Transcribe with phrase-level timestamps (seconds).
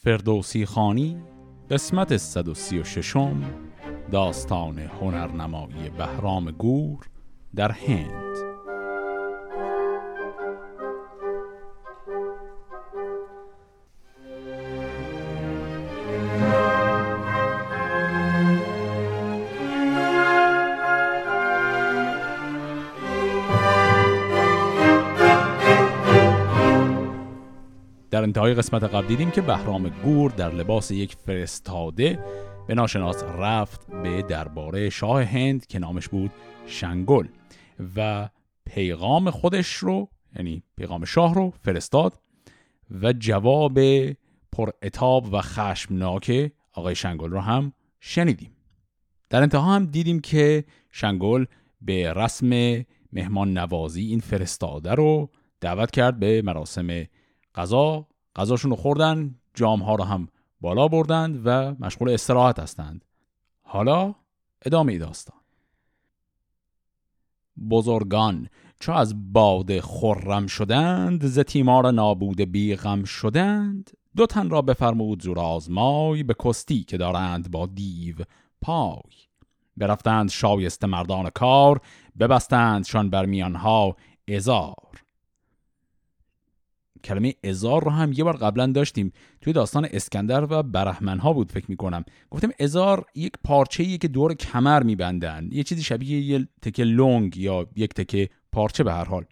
[0.00, 1.22] فردوسی خانی
[1.70, 3.16] قسمت 136
[4.12, 7.06] داستان هنرنمایی بهرام گور
[7.56, 8.47] در هند.
[28.48, 32.18] انتهای قسمت قبل دیدیم که بهرام گور در لباس یک فرستاده
[32.66, 36.30] به ناشناس رفت به درباره شاه هند که نامش بود
[36.66, 37.26] شنگل
[37.96, 38.28] و
[38.64, 42.20] پیغام خودش رو یعنی پیغام شاه رو فرستاد
[43.02, 43.78] و جواب
[44.52, 48.50] پر اتاب و خشمناک آقای شنگل رو هم شنیدیم.
[49.30, 51.44] در انتها هم دیدیم که شنگل
[51.80, 52.48] به رسم
[53.12, 57.04] مهمان نوازی این فرستاده رو دعوت کرد به مراسم
[57.54, 58.06] غذا
[58.38, 60.28] غذاشون رو خوردن جام ها رو هم
[60.60, 63.04] بالا بردند و مشغول استراحت هستند.
[63.62, 64.14] حالا
[64.62, 65.36] ادامه داستان.
[67.70, 68.48] بزرگان
[68.80, 73.90] چو از باده خرم شدند ز تیمار نابود بیغم شدند.
[74.16, 78.16] دو تن را بفرمود زور آزمای به کستی که دارند با دیو
[78.60, 79.12] پای.
[79.76, 81.80] برفتند شایسته مردان کار
[82.18, 83.96] ببستندشان بر میانها
[84.28, 84.87] ازار
[87.08, 91.52] کلمه ازار رو هم یه بار قبلا داشتیم توی داستان اسکندر و برهمن ها بود
[91.52, 92.04] فکر می‌کنم.
[92.30, 95.48] گفتم ازار یک پارچه که دور کمر میبندن.
[95.52, 99.24] یه چیزی شبیه یه تکه لونگ یا یک تکه پارچه به هر حال.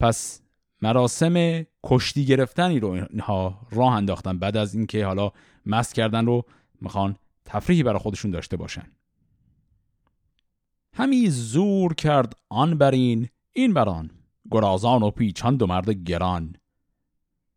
[0.00, 0.40] پس
[0.82, 4.38] مراسم کشتی گرفتنی رو اینها راه انداختن.
[4.38, 5.32] بعد از اینکه حالا
[5.66, 6.44] مست کردن رو
[6.80, 8.86] می‌خوان تفریحی برای خودشون داشته باشن.
[10.96, 14.10] همی زور کرد آن برین این بران
[14.50, 16.56] گرازان و پیچان دو مرد گران.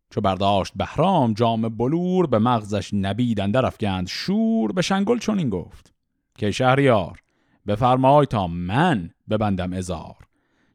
[0.09, 5.93] چو برداشت بهرام جام بلور به مغزش نبید اندر افگند شور به شنگل چنین گفت
[6.35, 7.21] که شهریار
[7.67, 10.27] بفرمای تا من ببندم ازار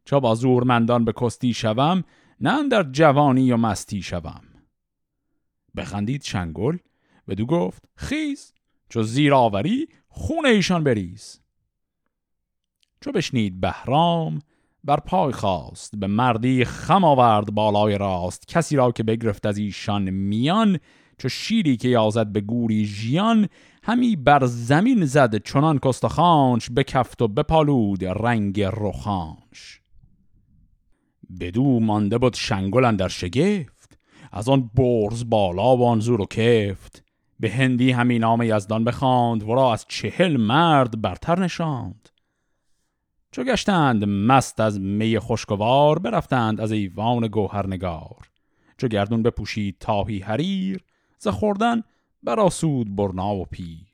[0.04, 2.04] چو با زورمندان به کستی شوم
[2.40, 4.42] نه در جوانی و مستی شوم.
[5.76, 6.78] بخندید شنگل
[7.28, 8.52] بدو گفت خیز
[8.88, 11.40] چو زیر آوری خون ایشان بریز.
[13.00, 14.38] چو بشنید بهرام
[14.84, 18.48] بر پای خواست به مردی خم آورد بالای راست.
[18.48, 20.78] کسی را که بگرفت از ایشان میان
[21.18, 23.48] چو شیری که یازد به گوری ژیان
[23.82, 29.80] همی بر زمین زد چنان کستخانش بکفت و بپالود رنگ رخانش.
[31.40, 33.98] بدو مانده بود شنگل در شگفت
[34.32, 37.04] از آن برز بالا و آن زور و کفت.
[37.40, 42.08] به هندی همین نام یزدان بخواند ورا از چهل مرد برتر نشاند.
[43.32, 48.30] چو گشتند مست از می خوشگوار برفتند از ایوان گوهرنگار.
[48.78, 50.84] چو گردون بپوشید تاهی حریر
[51.18, 51.82] ز خوردن
[52.22, 53.86] براسود برنا و پیر.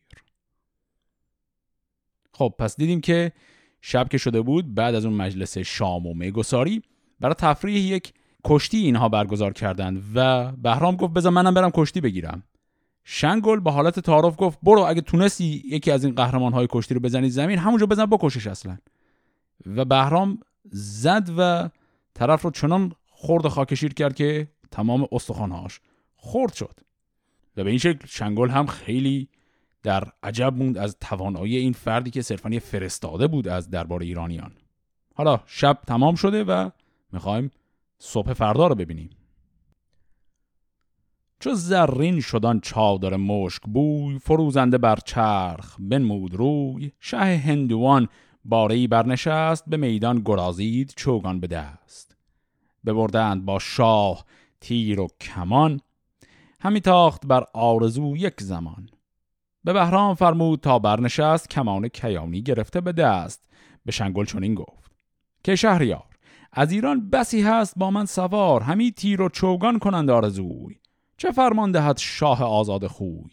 [2.33, 3.33] خب پس دیدیم که
[3.81, 6.83] شب که شده بود بعد از اون مجلس شام و میگساری
[7.21, 8.13] برای تفریح یک
[8.45, 12.43] کشتی اینها برگزار کردند و بهرام گفت بذار منم برم کشتی بگیرم.
[13.05, 17.01] شنگل با حالت تعارف گفت برو اگه تونستی یکی از این قهرمان های کشتی رو
[17.01, 18.79] بزنی زمین همونجا بزن بکشش اصلا.
[19.67, 20.41] و بهرام
[20.73, 21.71] زد و
[22.15, 25.81] طرف رو چنان خورد و خاکشیر کرد که تمام استخوانهاش
[26.17, 26.81] خورد شد.
[27.57, 29.29] و به این شکل شنگل هم خیلی
[29.83, 34.53] در عجب موند از توانایی این فردی که صرفا فرستاده بود از دربار ایرانیان.
[35.15, 36.71] حالا شب تمام شده و
[37.13, 37.51] می‌خوایم
[37.99, 39.11] صبح فردا رو ببینیم.
[41.41, 48.09] چو زرین شدن چادر مشک بوی فروزنده بر چرخ بنمود روی شه هندوان
[48.45, 52.17] باره برنشست به میدان گرازید چوگان به دست.
[52.87, 54.25] ببردند با شاه
[54.61, 55.81] تیر و کمان
[56.61, 58.89] همی تاخت بر آرزو یک زمان.
[59.65, 63.45] به بهرام فرمود تا برنشست کمان کیانی گرفته به دست.
[63.85, 64.93] به شنگل چنین گفت
[65.45, 66.05] که شهریار
[66.53, 70.79] از ایران بسی هست با من سوار همی تیر و چوگان کنند آرزوی.
[71.17, 73.31] چه فرمان دهد شاه آزاد خوی؟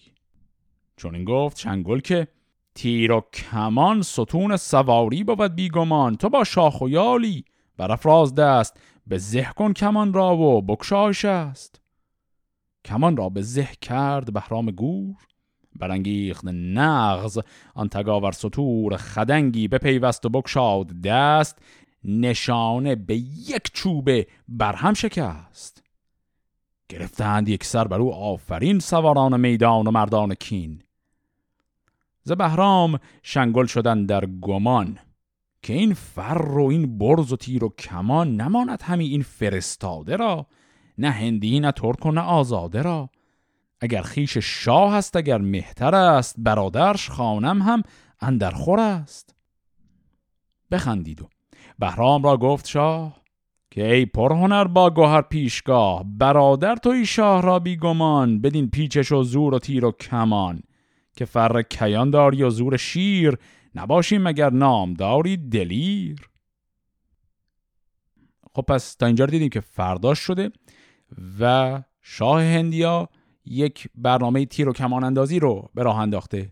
[0.97, 2.28] چون گفت شنگل که
[2.75, 6.16] تیر و کمان ستون سواری بود بیگمان.
[6.16, 7.45] تو با شاخ و یالی
[7.77, 8.77] برافراز دست.
[9.07, 11.81] به زه کن کمان را و بکشایش است.
[12.85, 15.16] کمان را به زه کرد بهرام گور.
[15.75, 17.39] برانگیخت نغز.
[17.75, 21.59] آن تگاور سطور خدنگی پیوست و بکشاد دست.
[22.03, 25.83] نشانه به یک چوبه برهم شکست.
[26.89, 30.84] گرفتند یک سر بر او آفرین سواران میدان و مردان کین.
[32.27, 34.97] ز بهرام شنگل شدن در گمان
[35.61, 40.47] که این فر و این برز و تیر و کمان نماند همی این فرستاده را
[40.97, 43.09] نه هندی نه ترک و نه آزاده را.
[43.81, 47.83] اگر خیش شاه است اگر مهتر است برادرش خانم هم
[48.19, 49.35] اندر خور است.
[50.71, 51.29] بخندید و
[51.79, 53.21] بهرام را گفت شاه
[53.71, 59.53] که ای پرهنر با گوهر پیشگاه برادر توی شاه را بیگمان بدین پیچش و زور
[59.53, 60.61] و تیر و کمان.
[61.16, 63.38] که فر کیان داری و زور شیر
[63.76, 66.29] نباشیم مگر نام داری دلیر.
[68.53, 70.52] خب پس تا اینجا دیدیم که فرداش شده
[71.40, 73.09] و شاه هندیا
[73.46, 76.52] یک برنامه تیر و کمان اندازی رو به راه انداخته.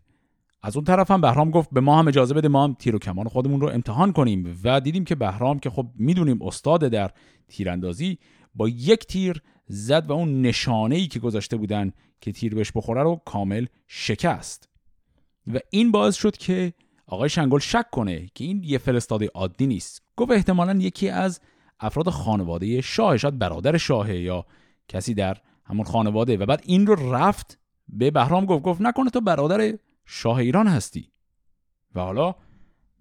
[0.61, 2.99] از اون طرف هم بهرام گفت به ما هم اجازه بده ما هم تیر و
[2.99, 7.11] کمان خودمون رو امتحان کنیم و دیدیم که بهرام که خب می‌دونیم استاد در
[7.47, 8.19] تیراندازی
[8.55, 13.03] با یک تیر زد و اون نشانه ای که گذاشته بودن که تیر بهش بخوره
[13.03, 14.69] رو کامل شکست.
[15.53, 16.73] و این باعث شد که
[17.07, 20.01] آقای شنگل شک کنه که این یه فرستاده عادی نیست.
[20.15, 21.41] گفت احتمالا یکی از
[21.79, 24.45] افراد خانواده شاه شاید برادر شاهه یا
[24.87, 26.37] کسی در همون خانواده.
[26.37, 31.11] و بعد این رو رفت به بهرام گفت گفت نکنه تو برادر شاه ایران هستی.
[31.95, 32.35] و حالا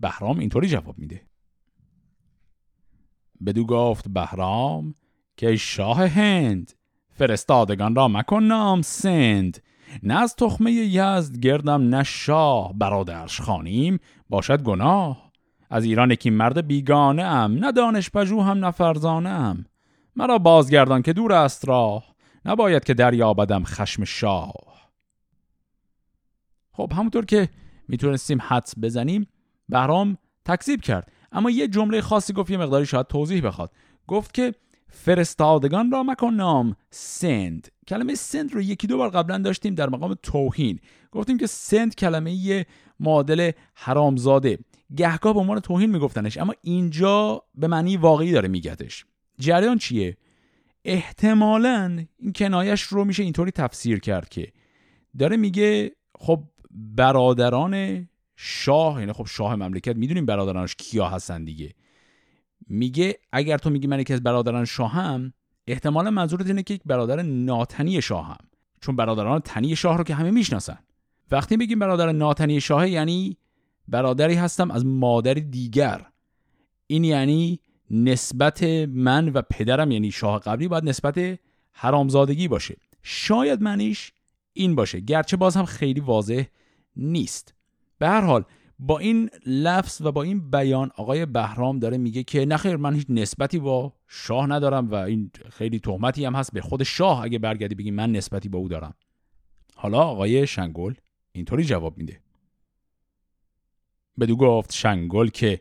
[0.01, 1.27] بهرام اینطوری جواب میده.
[3.47, 4.95] بدو گفت بهرام
[5.43, 6.73] که شاه هند
[7.15, 9.63] فرستادگان را مکن نام سند.
[10.03, 13.99] نه از تخمه یزد گردم نه شاه برادرش خانیم
[14.29, 15.33] باشد گناه.
[15.71, 19.65] از ایران یکی مرد بیگانه ام نه دانش پژو هم نه فرزانه ام
[20.17, 24.53] مرا بازگردان که دور است راه نباید که دریابدم خشم شاه.
[26.73, 27.49] خب همونطور که
[27.89, 29.27] می‌تونستیم حدس بزنیم
[29.69, 31.13] بهرام تکذیب کرد.
[31.33, 33.71] اما یه جمله خاصی گفت یه مقداری شاید توضیح بخواد.
[34.07, 34.55] گفت که
[34.93, 37.69] فرستادگان را مکن نام سند.
[37.89, 40.79] کلمه سند رو یکی دو بار قبلا داشتیم در مقام توهین.
[41.13, 42.67] گفتیم که سند کلمه
[43.01, 44.59] معادل حرامزاده.
[44.97, 49.05] گهگاه به عنوان توهین میگفتنش اما اینجا به معنی واقعی داره میگتش
[49.39, 50.17] جریان چیه؟
[50.85, 54.53] احتمالا این کنایش رو میشه اینطوری تفسیر کرد که
[55.19, 61.75] داره میگه خب برادران شاه یعنی خب شاه مملکت می‌دونیم برادرانش کیا هستن دیگه.
[62.69, 65.33] میگه اگر تو میگی من یکی از برادران شاهم
[65.67, 68.39] احتمالا منظورت اینه که یک برادر ناتنی شاهم.
[68.81, 70.79] چون برادران تنی شاه رو که همه می‌شناسن.
[71.31, 73.37] وقتی میگیم برادر ناتنی شاه یعنی
[73.89, 76.07] برادری هستم از مادر دیگر.
[76.87, 77.61] این یعنی
[77.91, 81.39] نسبت من و پدرم یعنی شاه قبلی باید نسبت
[81.73, 82.77] حرامزادگی باشه.
[83.03, 84.13] شاید منیش
[84.53, 86.45] این باشه گرچه باز هم خیلی واضح
[86.97, 87.55] نیست.
[87.99, 88.45] به هر حال
[88.85, 93.07] با این لفظ و با این بیان آقای بهرام داره میگه که نخیر من هیچ
[93.09, 97.75] نسبتی با شاه ندارم و این خیلی تهمتی هم هست به خود شاه اگه برگردی
[97.75, 98.95] بگی من نسبتی با او دارم.
[99.75, 100.95] حالا آقای شنگل
[101.33, 102.21] اینطوری جواب میده.
[104.21, 105.61] بدو گفت شنگل که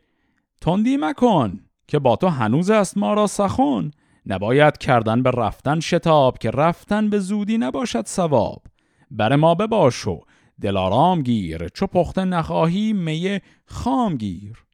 [0.62, 3.92] تندی مکن که با تو هنوز است ما را سخن.
[4.26, 8.64] نباید کردن به رفتن شتاب که رفتن به زودی نباشد سواب
[9.12, 10.22] بر ما بباشو
[10.62, 14.66] دلارام گیر چو پخته نخواهی می خام گیر.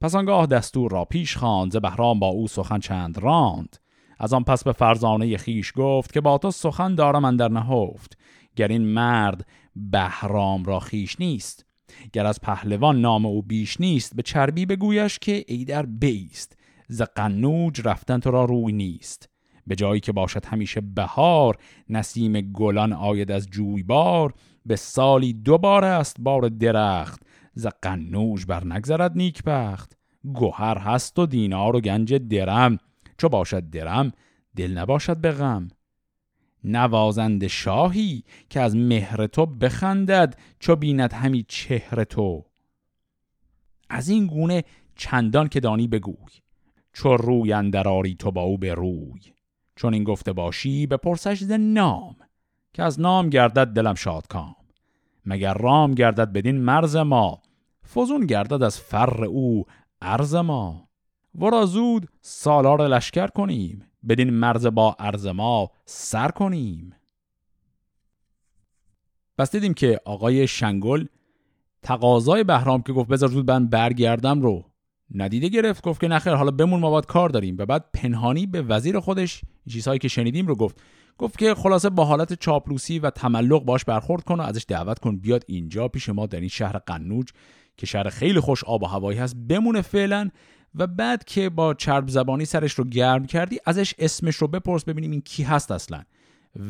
[0.00, 3.76] پس آنگاه دستور را پیش خواند بهرام با او سخن چند راند.
[4.18, 8.18] از آن پس به فرزانه خیش گفت که با تو سخن دارم در نهفت.
[8.56, 9.46] گر این مرد
[9.76, 11.66] بهرام را خیش نیست
[12.12, 16.58] گر از پهلوان نام او بیش نیست به چربی بگویش که ای در بیست
[16.88, 19.28] ز قنوج رفتن تو را روی نیست.
[19.66, 21.56] به جایی که باشد همیشه بهار
[21.88, 24.34] نسیم گلان آید از جویبار.
[24.66, 27.22] به سالی دو بار است بار درخت.
[27.54, 29.96] ز قنوج بر نگذرد نیک بخت
[30.32, 32.78] گوهر هست و دینار و گنج درم.
[33.18, 34.12] چو باشد درم
[34.56, 35.68] دل نباشد به غم.
[36.64, 42.44] نوازند شاهی که از مهر تو بخندد چو بیند همی چهر تو.
[43.90, 44.64] از این گونه
[44.96, 46.32] چندان که دانی بگوی.
[46.92, 49.20] چو روی اندراری تو با او به روی.
[49.76, 52.16] چون این گفته باشی به پرسش ز نام.
[52.74, 54.56] که از نام گردد دلم شاد کام.
[55.26, 57.42] مگر رام گردد بدین مرز ما
[57.94, 59.64] فزون گردد از فر او
[60.02, 60.88] ارز ما.
[61.34, 66.94] ورا زود سالار لشکر کنیم بدین مرز با ارز ما سر کنیم.
[69.38, 71.06] پس دیدیم که آقای شنگل
[71.82, 74.64] تقاضای بهرام که گفت بذار زود من برگردم رو
[75.14, 77.56] ندیده گرفت گفت که نخیر حالا بمون ما باید کار داریم.
[77.58, 79.40] و بعد پنهانی به وزیر خودش
[79.70, 80.82] چیزهایی که شنیدیم رو گفت.
[81.18, 85.16] گفت که خلاصه با حالت چاپلوسی و تملق باش برخورد کن و ازش دعوت کن
[85.16, 87.28] بیاد اینجا پیش ما در این شهر قنوج
[87.76, 90.30] که شهر خیلی خوش آب و هوایی هست بمونه فعلا.
[90.74, 95.10] و بعد که با چرب زبانی سرش رو گرم کردی ازش اسمش رو بپرس ببینیم
[95.10, 96.02] این کی هست اصلا.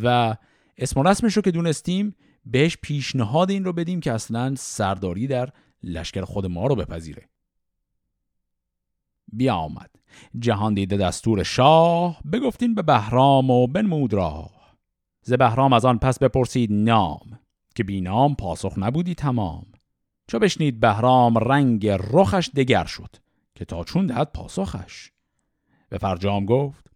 [0.03, 0.37] و
[0.79, 2.15] اسم و رسمش رو که دونستیم
[2.47, 5.49] بهش پیشنهاد این رو بدیم که اصلا سرداری در
[5.83, 7.29] لشکر خود ما رو بپذیره.
[9.37, 9.91] بیا آمد
[10.39, 14.51] جهان دیده دستور شاه بگفتین به بهرام و بنمود راه.
[15.23, 17.39] ز بهرام از آن پس بپرسید نام
[17.75, 19.67] که بی نام پاسخ نبودی تمام.
[20.29, 23.17] چو بشنید بهرام رنگ رخش دگر شد
[23.55, 25.11] که تا چون دهد پاسخش.
[25.89, 26.91] به فرجام گفت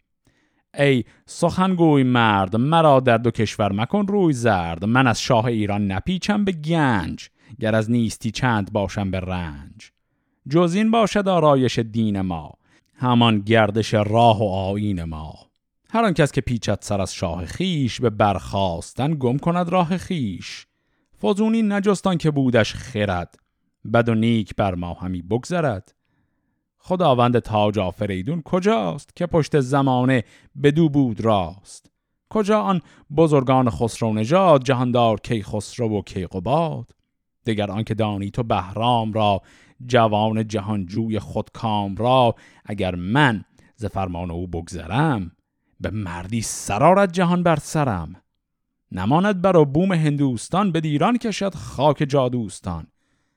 [0.73, 4.85] ای سخنگوی مرد مرا در دو کشور مکن روی زرد.
[4.85, 7.29] من از شاه ایران نپیچم به گنج
[7.59, 9.91] گر از نیستی چند باشم به رنج.
[10.49, 12.53] جز این باشد آرایش دین ما
[12.95, 15.33] همان گردش راه و آین ما.
[15.89, 20.65] هر آن کس که پیچد سر از شاه خیش به برخواستن گم کند راه خیش
[21.21, 23.39] فزونی نجستان که بودش خرد
[23.93, 25.95] بد و نیک بر ما همی بگذرد.
[26.79, 30.23] خداوند تاج آفریدون کجاست که پشت زمانه
[30.63, 31.91] بدو بود راست؟
[32.29, 32.81] کجا آن
[33.17, 36.91] بزرگان خسرو نژاد جهاندار کی خسرو و کی قباد
[37.45, 39.41] دگر آنکه دانی تو بهرام را
[39.85, 43.43] جوان جهانجوی خودکام را اگر من
[43.75, 45.31] ز فرمان او بگذرم
[45.79, 48.21] به مردی سرارت جهان بر سرم.
[48.91, 52.87] نماند بر بوم هندوستان به دیران کشد خاک جادوستان.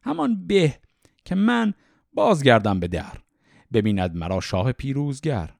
[0.02, 0.74] همان به
[1.24, 1.74] که من
[2.14, 3.18] بازگردم به در
[3.72, 5.50] ببیند مرا شاه پیروزگر.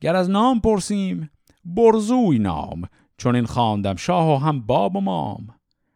[0.00, 1.30] گر از نام پرسیم
[1.64, 2.82] برزوی نام
[3.16, 5.46] چون این خواندم شاه و هم باب و مام.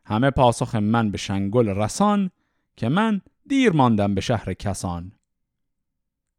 [0.06, 2.30] همه پاسخ من به شنگل رسان
[2.76, 5.12] که من دیر ماندم به شهر کسان.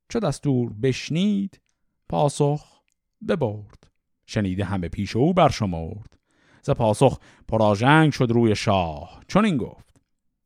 [0.09, 1.61] چو دستور بشنید
[2.09, 2.81] پاسخ
[3.27, 3.91] ببرد.
[4.25, 6.19] شنیده همه پیش او برشمرد.
[6.61, 9.21] ز پاسخ پراژنگ شد روی شاه.
[9.27, 9.95] چون این گفت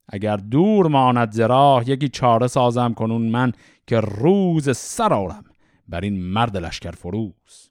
[0.07, 3.51] اگر دور ماند زراح یکی چاره سازم کنون من
[3.87, 5.43] که روز سرارم
[5.87, 7.69] بر این مرد لشکر فروز.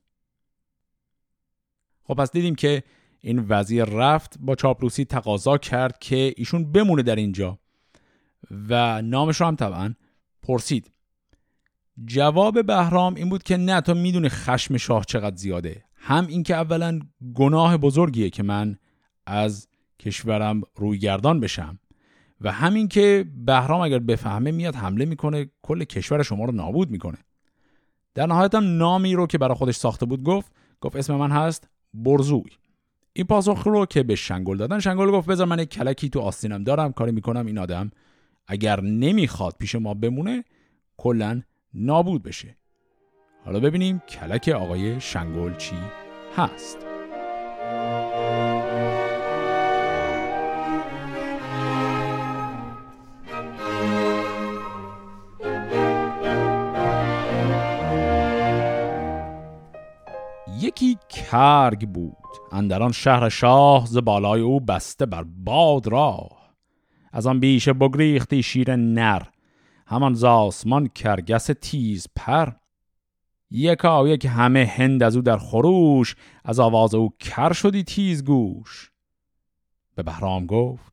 [2.04, 2.82] خب پس دیدیم که
[3.20, 7.58] این وزیر رفت با چاپلوسی تقاضا کرد که ایشون بمونه در اینجا.
[8.68, 9.94] و نامش رو هم طبعا
[10.42, 10.90] پرسید.
[12.04, 15.84] جواب بهرام این بود که نه تو می‌دونی خشم شاه چقدر زیاده.
[15.94, 17.00] هم اینکه اولا
[17.34, 18.78] گناه بزرگیه که من
[19.26, 21.78] از کشورم روی گردان بشم
[22.40, 27.18] و همین که بهرام اگر بفهمه میاد حمله می‌کنه کل کشور شما رو نابود می‌کنه.
[28.14, 31.68] در نهایت هم نامی رو که برای خودش ساخته بود گفت گفت اسم من هست
[31.94, 32.50] برزوی.
[33.12, 36.64] این پاسخ رو که به شنگل دادن شنگل گفت بذار من یک کلکی تو آستینم
[36.64, 37.90] دارم کاری می‌کنم این آدم
[38.50, 40.44] اگر نمی‌خواد پیش ما بمونه
[40.96, 41.42] کلا
[41.74, 42.56] نابود بشه.
[43.44, 45.76] حالا ببینیم کلک آقای شنگل چی
[46.36, 46.78] هست.
[60.60, 62.16] یکی کرگ بود.
[62.52, 66.37] اندران شهر شاه ز بالای او بسته بر باد راه
[67.12, 69.22] از آن بیشه بگریختی شیر نر.
[69.86, 72.52] همان زاسمان کرگس تیز پر.
[73.50, 78.90] یکا یک همه هند از او در خروش از آواز او کر شدی تیز گوش.
[79.94, 80.92] به بهرام گفت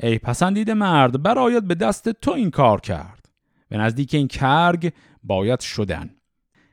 [0.00, 3.28] ای پسندید مرد برایت به دست تو این کار کرد.
[3.68, 6.10] به نزدیک این کرگ باید شدن.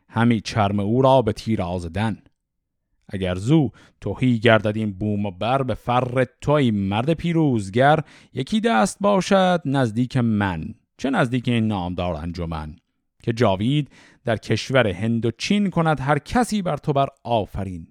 [0.10, 2.18] همی چرم او را به تیر آزدن
[3.14, 3.70] اگر زو
[4.02, 8.00] توهی گردد این بوم و بر به فر توی مرد پیروزگر
[8.34, 12.76] یکی دست باشد نزدیک من چه نزدیک این نامدار انجمن؟
[13.24, 13.90] که جاوید
[14.26, 17.88] در کشور هند و چین کند هر کسی بر تو بر آفرین.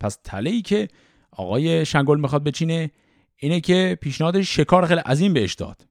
[0.00, 0.88] پس تله که
[1.30, 2.90] آقای شنگل می‌خواد بچینه
[3.36, 5.86] اینه که پیشنهاد شکار خیلی عظیم بهش داد.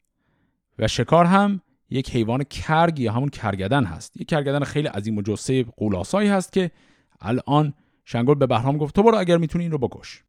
[0.79, 4.21] و شکار هم یک حیوان کرگ یا همون کرگدن هست.
[4.21, 6.71] یک کرگدن خیلی عظیم و جسه قولاسایی هست که
[7.21, 7.73] الان
[8.05, 10.23] شنگل به بهرام گفت تو برو اگر می‌تونی این رو بکش.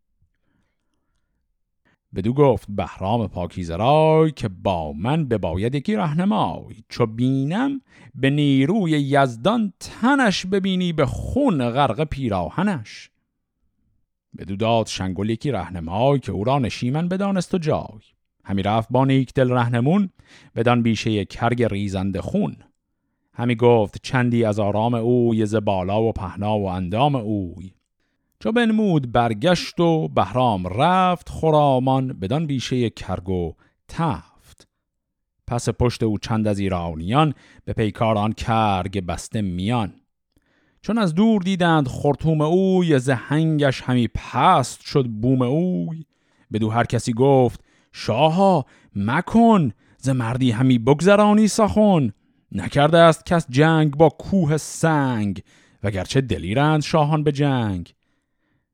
[2.14, 7.80] بدو گفت بهرام پاکیزرای که با من به باید یکی رهنمای چو بینم
[8.14, 13.10] به نیروی یزدان تنش ببینی به خون غرق پیراهنش.
[14.38, 18.00] بدو داد شنگل یکی رهنمای که او را نشیمن بدانست و جای.
[18.44, 20.10] همی رفت با نیک دل رهنمون
[20.56, 22.56] بدان بیشه کرگ ریزند خون.
[23.38, 27.72] همی گفت چندی از آرام اوی ز بالا و پهنا و اندام اوی.
[28.40, 33.52] چو بنمود برگشت و بهرام رفت خرامان بدان بیشه کرگ و
[33.88, 34.68] تفت.
[35.46, 39.92] پس پشت او چند از ایرانیان به پیکاران کرگ بسته میان.
[40.82, 46.04] چون از دور دیدند خرطوم اوی زهنگش همی پست شد بوم اوی.
[46.52, 48.66] بدو هر کسی گفت شاها
[48.96, 52.12] مکن ز مردی همی بگذرانی سخن.
[52.56, 55.42] نکرده است کس جنگ با کوه سنگ
[55.82, 57.94] وگرچه دلیرند شاهان به جنگ.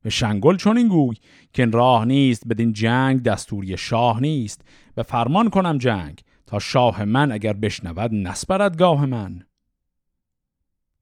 [0.03, 1.17] به شنگل چون این گوی
[1.53, 4.65] که راه نیست بدین جنگ دستوری شاه نیست.
[4.95, 9.43] به فرمان کنم جنگ تا شاه من اگر بشنود نسپرد گاه من.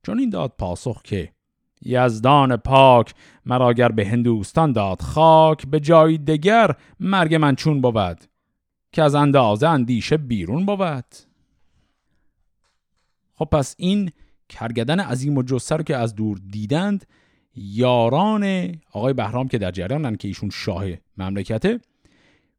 [0.03, 1.33] چون این داد پاسخ که
[1.83, 3.15] یزدان پاک
[3.47, 8.25] مرا گر به هندوستان داد خاک به جای دگر مرگ من چون بود
[8.93, 11.30] که از اندازه اندیشه بیرون بود.
[13.41, 14.11] خب پس این
[14.49, 17.05] کرگدن عظیم و جسر که از دور دیدند
[17.55, 20.85] یاران آقای بهرام که در جریانن که ایشون شاه
[21.17, 21.81] مملکته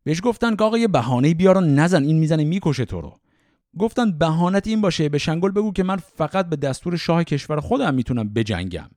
[0.04, 3.20] بهش گفتن که آقا یه بهانه بیار نزن این می‌زنه می‌کشه تو رو.
[3.80, 7.94] گفتن بهانت این باشه به شنگل بگو که من فقط به دستور شاه کشور خودم
[7.94, 8.90] می‌تونم بجنگم.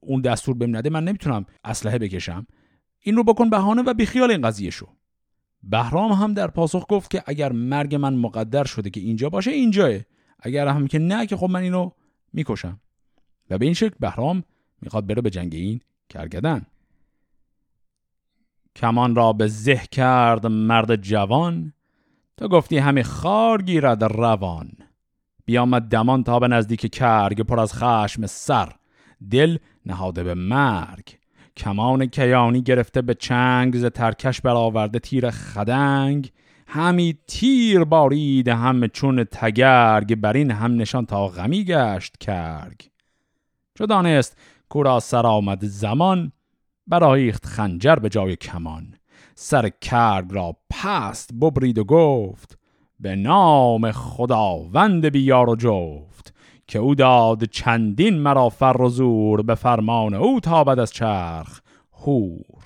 [0.00, 2.46] اون دستور بهم نده من نمی‌تونم اسلحه بکشم.
[3.00, 4.86] این رو بکن بهانه و بیخیال این قضیه شو.
[5.62, 9.98] بهرام هم در پاسخ گفت که اگر مرگ من مقدر شده که اینجا باشه اینجاه.
[10.44, 11.90] اگر هم که نه که خب من اینو
[12.32, 12.80] می‌کشم.
[13.50, 14.44] و به این شکل بهرام
[14.82, 16.66] می‌خواد بره به جنگ این کرگدن
[18.76, 21.72] کمان را به زه کرد مرد جوان.
[22.36, 24.72] تو گفتی همی خار گیرد روان.
[25.44, 28.72] بیامد دمان تا به نزدیک کرگ پر از خشم سر.
[29.30, 31.18] دل نهاده به مرگ.
[31.56, 36.32] کمان کیانی گرفته به چنگ ز ترکش برآورده تیر خدنگ.
[36.66, 42.80] همی تیر بارید هم چون تگرگ بر این هم نشان تا غمی گشت کرگ.
[43.74, 46.32] چو دانست کورا سر آمد زمان
[46.86, 48.94] برایخت خنجر به جای کمان.
[49.34, 52.58] سر کرگ را پست ببرید و گفت
[53.00, 56.34] به نام خداوند بیار و جفت
[56.66, 61.60] که او داد چندین مرا فر و زور به فرمان او تابد از چرخ
[61.92, 62.64] هور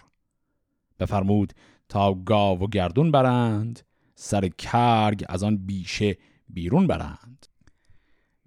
[1.01, 1.53] بفرمود
[1.89, 3.81] تا گاو و گردون برند
[4.21, 6.17] سر کرگ از آن بیشه
[6.49, 7.47] بیرون برند.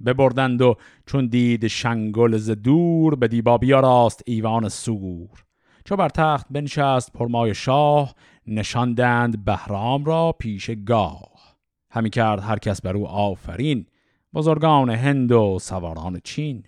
[0.06, 0.76] ببردند و
[1.06, 5.44] چون دید شنگل ز دور به دیبا بیاراست ایوان سور.
[5.86, 8.16] چو بر تخت بنشست پرمای شاه
[8.48, 11.58] نشاندند بهرام را پیش گاه.
[11.92, 13.86] همی کرد هر کس بر او آفرین
[14.34, 16.64] بزرگان هند و سواران چین.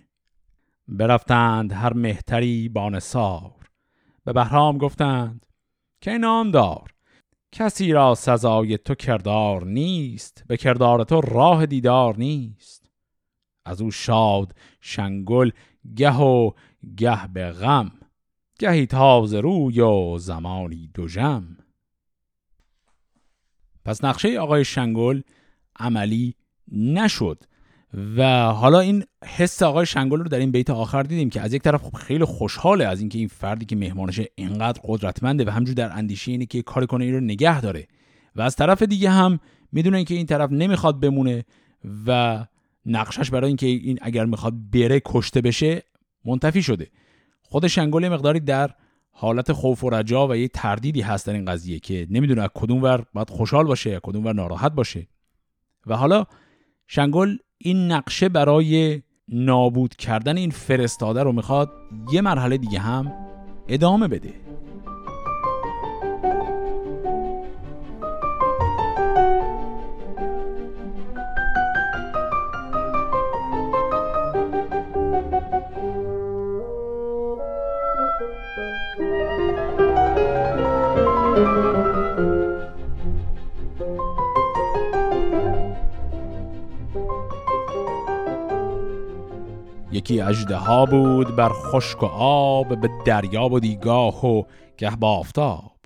[0.88, 3.70] برفتند هر مهتری بانسار.
[4.24, 5.46] به بهرام گفتند
[6.00, 6.93] که نام دار
[7.56, 12.90] کسی را سزای تو کردار نیست به کردار تو راه دیدار نیست.
[13.64, 15.50] از او شاد شنگل
[15.96, 16.50] گه و
[16.96, 17.92] گه به غم
[18.58, 21.56] گهی تاز روی و زمانی دوژم
[23.84, 25.20] پس نقشه آقای شنگل
[25.76, 26.34] عملی
[26.72, 27.44] نشد.
[28.16, 31.62] و حالا این حس آقای شنگل رو در این بیت آخر دیدیم که از یک
[31.62, 35.92] طرف خب خیلی خوشحاله از اینکه این فردی که مهمانشه اینقدر قدرتمنده و همجور در
[35.92, 37.86] اندیشه اینه که کار کنه این رو نگه داره.
[38.36, 39.40] و از طرف دیگه هم
[39.72, 41.44] می‌دونه که این طرف نمی‌خواد بمونه
[42.06, 42.44] و
[42.86, 45.82] نقشش برای اینکه این اگر می‌خواد بره کشته بشه
[46.24, 46.90] منتفی شده.
[47.42, 48.70] خود شنگل مقداری در
[49.10, 52.82] حالت خوف و رجا و یه تردیدی هست در این قضیه که نمی‌دونه از کدوم
[52.82, 55.08] ور باید خوشحال باشه یا کدوم ور ناراحت باشه.
[55.86, 56.26] و حالا
[56.86, 61.70] شنگل این نقشه برای نابود کردن این فرستاده رو می‌خواد
[62.12, 63.12] یه مرحله دیگه هم
[63.68, 64.43] ادامه بده.
[89.94, 94.42] یکی اجده ها بود بر خشک و آب به دریا و دیگاه و
[94.76, 95.76] گه با آفتاب.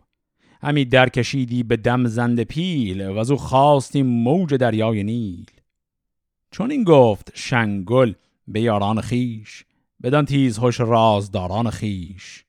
[0.62, 5.50] همی درکشیدی به دم زند پیل و از او خواستیم موج دریای نیل.
[6.50, 8.12] چون این گفت شنگل
[8.48, 9.64] به یاران خیش
[10.02, 12.44] بدان تیز هوش رازداران خیش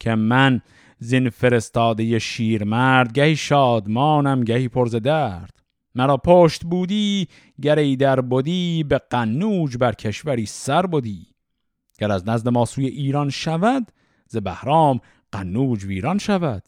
[0.00, 0.60] که من
[0.98, 5.62] زین فرستاده شیرمرد گهی شادمانم گهی پرز درد.
[5.94, 7.28] مرا پشت بودی
[7.62, 11.26] گر در بودی به قنوج بر کشوری سر بودی
[11.98, 13.92] گر از نزد ما سوی ایران شود
[14.28, 15.00] ز بهرام
[15.32, 16.62] قنوج ویران شود.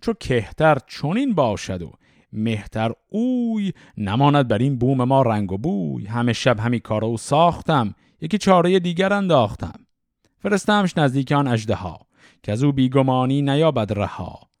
[0.00, 1.92] چو کهتر چونین باشد و
[2.32, 6.06] مهتر اوی نماند بر این بوم ما رنگ و بوی.
[6.06, 9.86] همه شب همی کارو ساختم یکی چاره دیگر انداختم.
[10.38, 12.06] فرستمش نزدیک آن اجده ها
[12.42, 14.51] که از او بیگمانی نیابد رها.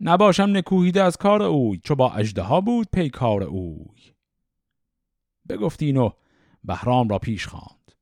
[0.00, 4.12] نباشم نکوهیده از کار اوی چو با اجده بود پیکار اوی.
[5.48, 6.10] بگفت اینو
[6.64, 7.92] بهرام را پیش خواند.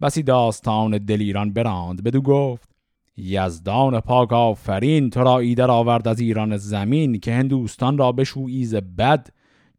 [0.00, 2.70] بسی داستان دلیران براند بدو گفت
[3.16, 8.74] یزدان پاک آفرین تو را ایدر آورد از ایران زمین که هندوستان را بشویی ز
[8.74, 9.28] بد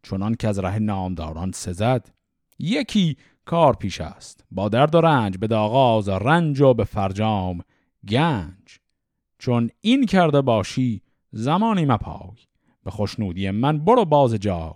[0.04, 2.10] چنان که از ره نامداران سزد.
[2.60, 7.62] یکی کار پیش است با درد و رنج به داغاز رنج و به فرجام
[8.08, 8.80] گنج.
[9.40, 11.02] چون این کرده باشی
[11.32, 12.38] زمانی مپای.
[12.84, 14.74] به خوشنودی من برو باز جای.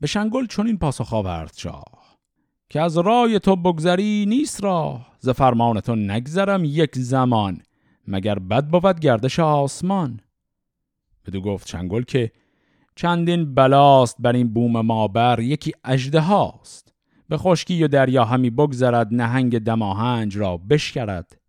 [0.00, 2.04] به شنگل چون این پاسخ آورد شاه
[2.68, 5.14] که از رای تو بگذری نیست راه.
[5.18, 7.60] ز فرمان تو نگذرم یک زمان
[8.08, 10.20] مگر بد بود گردش آسمان.
[11.26, 12.32] بدو گفت چنگل که
[12.96, 16.94] چندین بلاست بر این بوم ما بر یکی اجده هاست.
[17.28, 21.40] به خشکی و دریا همی بگذرد نهنگ دماهنج را بشکرد.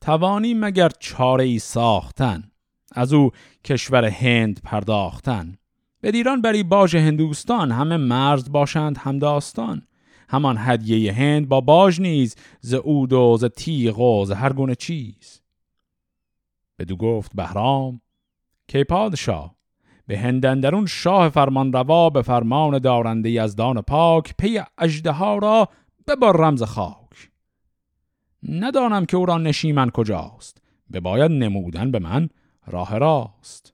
[0.00, 2.51] توانی مگر چاره ای ساختن؟
[2.94, 3.30] از او
[3.64, 5.56] کشور هند پرداختن.
[6.00, 9.86] به دیران بری باج هندوستان همه مرز باشند هم داستان.
[10.28, 14.74] همان هدیه هند با باج نیز ز اود و ز تیغ و ز هر گونه
[14.74, 15.40] چیز.
[16.78, 18.00] بدو گفت بهرام
[18.68, 19.54] که پادشاه؟
[20.06, 25.68] به هندندرون شاه فرمان روا به فرمان دارنده یزدان پاک پی اجده ها را
[26.06, 27.30] ببر رمز خاک.
[28.48, 30.62] ندانم که او را نشیمن کجاست.
[30.90, 32.28] به باید نمودن به من
[32.66, 33.72] راه راست.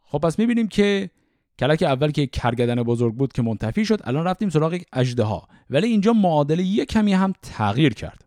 [0.00, 1.10] خب پس می‌بینیم که
[1.58, 5.48] کلک اول که کرگدن بزرگ بود که منتفی شد الان رفتیم سراغ یک اجده ها
[5.70, 8.24] ولی اینجا معادله یک کمی هم تغییر کرد.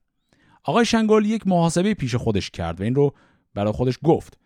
[0.64, 3.14] آقای شنگل یک محاسبه پیش خودش کرد و این رو
[3.54, 4.40] برای خودش گفت.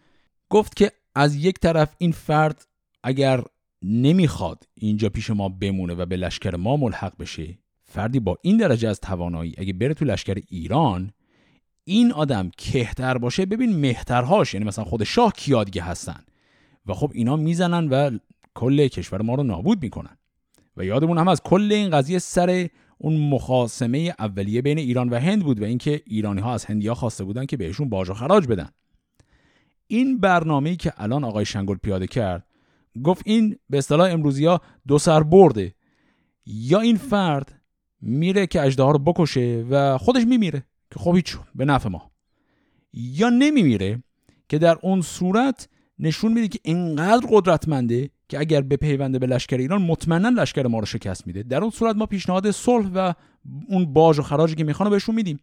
[0.50, 2.68] گفت که از یک طرف این فرد
[3.04, 3.44] اگر
[3.82, 8.90] نمی‌خواد اینجا پیش ما بمونه و به لشکر ما ملحق بشه فردی با این درجه
[8.90, 11.12] از توانایی اگه بره تو لشکر ایران
[11.84, 16.24] این آدم کهتر باشه ببین مهترهاش یعنی مثلا خود شاه کیا دیگه هستن؟
[16.86, 18.18] و خب اینا می‌زنن و
[18.54, 20.18] کل کشور ما رو نابود می‌کنن.
[20.78, 22.68] و یادمون هم از کل این قضیه سر
[22.98, 27.24] اون مخاسمه اولیه بین ایران و هند بود و اینکه ایرانی ها از هندیا خواسته
[27.24, 28.70] بودن که بهشون باج و خراج بدن.
[29.88, 32.46] این برنامه‌ای که الان آقای شنگل پیاده کرد
[33.04, 35.74] گفت این به اصطلاح امروزی ها دو سر برده.
[36.46, 37.62] یا این فرد
[38.02, 40.64] میره که اجده بکشه و خودش میمیره.
[40.92, 42.12] که خب هیچ به نفع ما.
[42.94, 44.04] یا نمیمیره
[44.50, 49.58] که در اون صورت نشون میده که اینقدر قدرتمنده که اگر به پیونده به لشکر
[49.58, 51.44] ایران مطمئنا لشکر ما رو شکست میده.
[51.44, 53.14] در اون صورت ما پیشنهاد صلح و
[53.70, 55.40] اون باج و خراجی که می‌خوانه بهشون میدیم.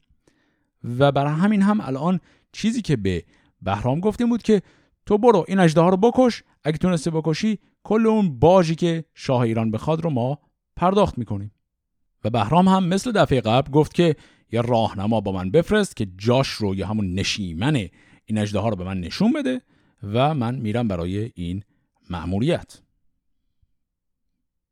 [0.98, 2.20] و برای همین هم الان
[2.52, 3.24] چیزی که به
[3.62, 4.62] بهرام گفتیم بود که
[5.06, 9.40] تو برو این اجده ها رو بکش اگه تونسته بکشی کل اون باجی که شاه
[9.40, 10.38] ایران بخواد رو ما
[10.76, 11.50] پرداخت می‌کنیم.
[12.24, 14.16] و بهرام هم مثل دفعه قبل گفت که
[14.52, 17.88] یه راهنما با من بفرست که جاش رو یا همون نشیمن
[18.24, 19.62] این اجده ها رو به من نشون بده
[20.02, 21.62] و من میرم برای این
[22.10, 22.82] مأموریت.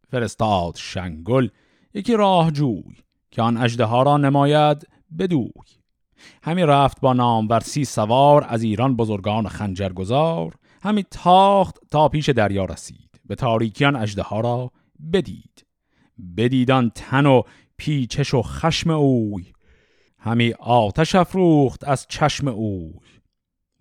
[0.08, 1.48] فرستاد شنگل
[1.94, 2.96] یکی راه جوی
[3.30, 5.50] که آن اجده ها را نماید بدوی.
[6.42, 12.64] همی رفت با نام سی سوار از ایران بزرگان خنجرگزار همی تاخت تا پیش دریا
[12.64, 14.72] رسید به تاریکیان اجده ها را
[15.12, 15.65] بدید.
[16.36, 17.42] بدیدان تن و
[17.76, 19.52] پیچش و خشم اوی.
[20.18, 22.92] همی آتش افروخت از چشم اوی.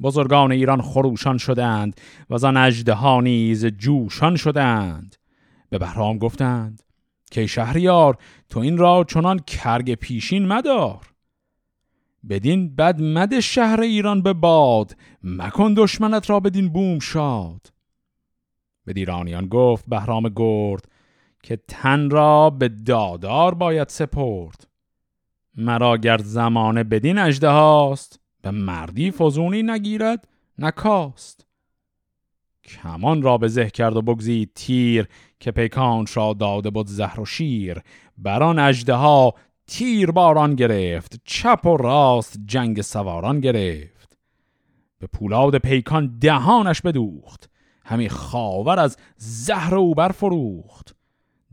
[0.02, 5.16] بزرگان ایران خروشان شدند و آن اجده نیز جوشان شدند.
[5.70, 6.84] به بهرام گفتند
[7.32, 8.18] که شهریار
[8.50, 11.16] تو این را چنان کرگ پیشین مدار.
[12.30, 17.74] بدین بد مد شهر ایران به باد مکن دشمنت را بدین بوم شاد.
[18.86, 20.88] به دیرانیان گفت بهرام گرد
[21.46, 24.68] که تن را به دادار باید سپرد.
[25.58, 30.28] مرا گر زمانه بدین اجده هاست به مردی فزونی نگیرد
[30.60, 31.46] نکاست
[32.64, 35.08] کمان را به زه کرد و بگزید تیر
[35.40, 37.82] که پیکان را داده بود زهر و شیر.
[38.18, 39.34] بران اجده ها
[39.68, 44.18] تیر باران گرفت چپ و راست جنگ سواران گرفت.
[45.00, 47.50] به پولاد پیکان دهانش بدوخت
[47.84, 50.96] همی خاور از زهر او برفروخت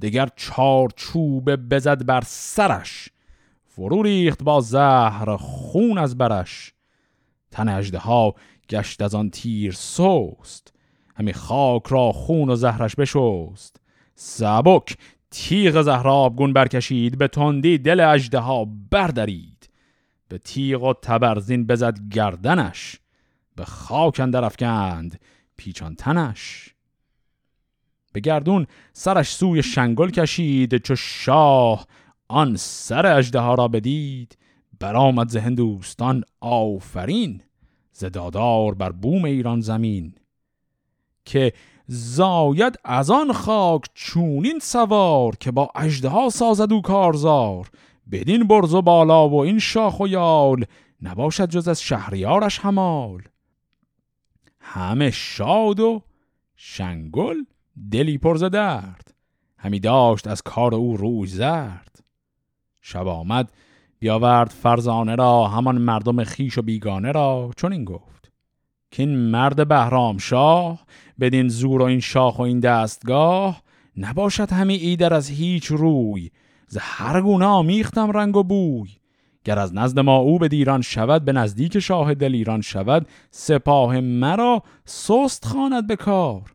[0.02, 3.08] دگر چار چوب بزد بر سرش.
[3.64, 6.72] فرو ریخت با زهر خون از برش.
[7.50, 8.34] تن اجده ها
[8.70, 10.74] گشت از آن تیر سوست
[11.16, 13.80] همی خاک را خون و زهرش بشوست
[14.14, 14.96] سبک
[15.30, 19.70] تیغ زهرابگون برکشید به تندی دل اجده ها بردارید
[20.28, 22.96] به تیغ و تبرزین بزد گردنش.
[23.56, 25.20] به خاک اندر افکند
[25.56, 26.74] پیچان تنش.
[28.12, 31.86] به گردون سرش سوی شنگل کشید چو شاه.
[32.28, 34.38] آن سر اجده ها را بدید
[34.80, 37.40] برآمد ز هندوستان آفرین
[37.92, 40.14] زدادار بر بوم ایران زمین.
[41.24, 41.52] که
[41.86, 47.70] زاید از آن خاک چونین سوار که با اجده سازد او کارزار.
[48.12, 50.64] بدین برز و بالا و این شاخ و یال
[51.02, 53.22] نباشد جز از شهریارش همال
[54.60, 56.02] همه شاد و
[56.56, 57.36] شنگل
[57.90, 59.14] دلی پرز درد.
[59.58, 62.04] همی داشت از کار او روی زرد.
[62.80, 63.52] شب آمد
[63.98, 67.50] بیاورد فرزانه را همان مردم خیش و بیگانه را.
[67.56, 68.32] چون این گفت
[68.90, 70.86] که این مرد بهرام شاه
[71.20, 73.62] بدین زور و این شاخ و این دستگاه
[73.96, 76.30] نباشد همی ایدر از هیچ روی.
[76.66, 78.90] ز هر گونه آمیختم رنگ و بوی.
[79.44, 84.00] گر از نزد ما او به دیران شود به نزدیک شاه دل ایران شود سپاه
[84.00, 86.54] مرا سست خواند به کار.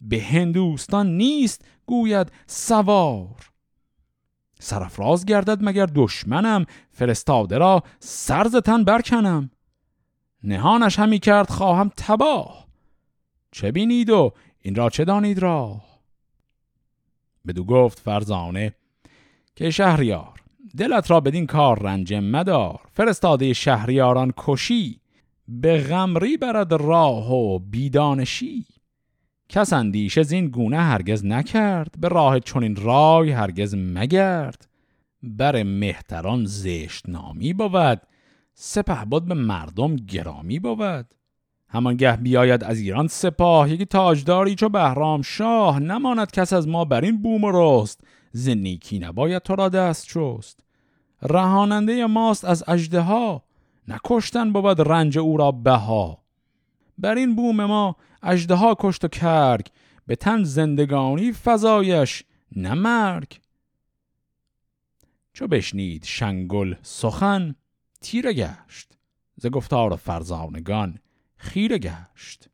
[0.00, 3.50] به هندوستان نیست گوید سوار.
[4.60, 9.50] سرفراز گردد مگر دشمنم فرستاده را سرز تن برکنم.
[10.42, 12.66] نهانش همی کرد خواهم تباه.
[13.52, 14.32] چه بینید و
[14.62, 15.80] این را چه دانید را
[17.46, 18.74] بدو گفت فرزانه
[19.56, 20.40] که شهریار
[20.76, 22.80] دلت را بدین کار رنج مدار.
[22.92, 25.00] فرستاده شهریاران کشی
[25.48, 28.66] به غمری برد راه و بیدانشی.
[29.48, 34.68] کس اندیشه زین گونه هرگز نکرد به راه چنین رای هرگز مگرد.
[35.22, 38.00] بر مهتران زشت نامی بود
[38.54, 41.14] سپه بود به مردم گرامی بود.
[41.68, 45.80] همانگه بیاید از ایران سپاه یکی تاجداری چو بهرام شاه.
[45.80, 48.00] نماند کس از ما بر این بوم رست
[48.32, 50.60] زنیکی نباید تو را دست شست
[51.22, 53.42] رهاننده ماست از اجده ها
[53.88, 56.27] نکشتن بود رنج او را بها.
[56.98, 59.66] بر این بوم ما اجده ها کشت و کرگ
[60.06, 62.24] به تن زندگانی فضایش
[62.56, 63.40] نمرگ
[65.32, 67.54] چو بشنید شنگل سخن
[68.00, 68.98] تیره گشت.
[69.36, 70.98] ز گفتار فرزانگان
[71.36, 72.48] خیره گشت.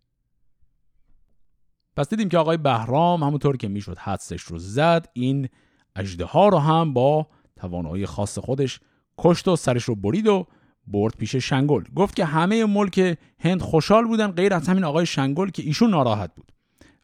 [1.96, 5.48] پس دیدیم که آقای بهرام همونطور که می‌شد حدسش رو زد این
[5.96, 7.26] اجده ها رو هم با
[7.56, 8.80] توانایی خاص خودش
[9.18, 10.46] کشت و سرش رو برید و
[10.86, 11.84] برد پیش شنگل.
[11.96, 16.34] گفت که همه ملک هند خوشحال بودن غیر از همین آقای شنگل که ایشون ناراحت
[16.34, 16.52] بود.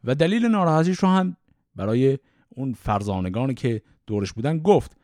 [0.05, 1.37] و دلیل ناراحتیش رو هم
[1.77, 4.97] برای اون فرزانگانی که دورش بودن گفت.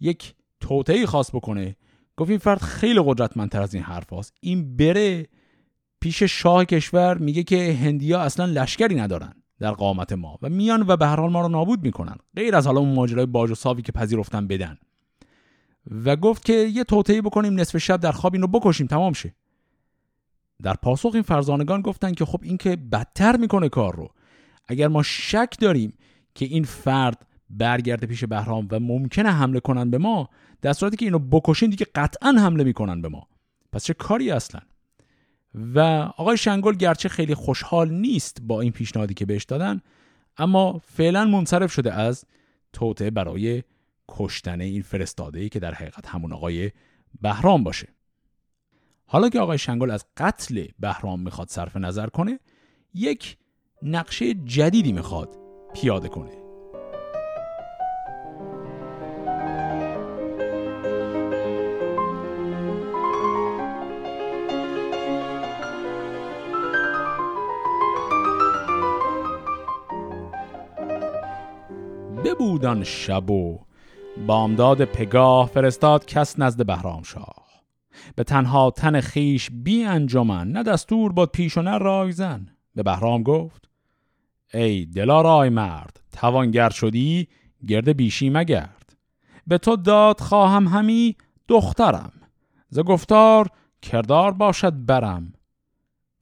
[0.00, 1.76] یک توطئه خاص بکنه.
[2.16, 4.34] گفت این فرد خیلی قدرتمندتر از این حرف هست.
[4.40, 5.26] این بره
[6.00, 10.96] پیش شاه کشور میگه که هندیا اصلا لشکری ندارن در قامت ما و میان و
[10.96, 12.16] به هر حال ما رو نابود می‌کنن.
[12.36, 14.78] غیر از حالا اون ماجرای باج و صافی که پذیرفتن بدن.
[15.90, 18.86] و گفت که یه توطئه بکنیم نصف شب در خواب اینو بکشیم.
[18.86, 19.34] تمام شه.
[20.62, 24.10] در پاسخ این فرزانگان گفتن که خب این که بدتر می‌کنه کار رو.
[24.68, 25.92] اگر ما شک داریم
[26.34, 30.28] که این فرد برگرده پیش بهرام و ممکنه حمله کنن به ما
[30.62, 33.28] در صورتی که اینو بکشین دیگه قطعا حمله می‌کنن به ما.
[33.72, 34.60] پس چه کاری اصلا؟
[35.54, 35.80] و
[36.16, 39.80] آقای شنگل گرچه خیلی خوشحال نیست با این پیشنهادی که بهش دادن
[40.36, 42.24] اما فعلا منصرف شده از
[42.72, 43.62] توطعه برای
[44.08, 46.70] کشتن این فرستاده ای که در حقیقت همون آقای
[47.20, 47.88] بهرام باشه.
[49.06, 52.40] حالا که آقای شنگل از قتل بهرام می‌خواد صرف نظر کنه
[52.94, 53.36] یک
[53.82, 55.38] نقشه جدیدی می‌خواد
[55.74, 56.42] پیاده کنه.
[72.24, 73.58] ببودان شب و
[74.16, 77.46] بامداد پگاه فرستاد کس نزد بهرام شاه.
[78.16, 83.22] به تنها تن خیش بی انجمن نه دستور باد پیش و نه رایزن به بهرام
[83.22, 83.68] گفت
[84.54, 87.28] ای دلارای مرد توانگر شدی
[87.68, 88.96] گرد بیشی مگرد.
[89.46, 91.16] به تو داد خواهم همی
[91.48, 92.12] دخترم.
[92.68, 93.48] ز گفتار
[93.82, 95.32] کردار باشد برم.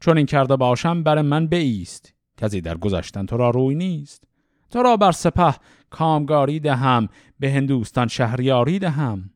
[0.01, 2.15] چون این کرده باشم بر من بیست.
[2.37, 4.25] کسی در گذشتن تو را روی نیست.
[4.71, 5.55] تو را بر سپه
[5.91, 7.09] کامگاری دهم.
[7.41, 9.31] به هندوستان شهریاری دهم.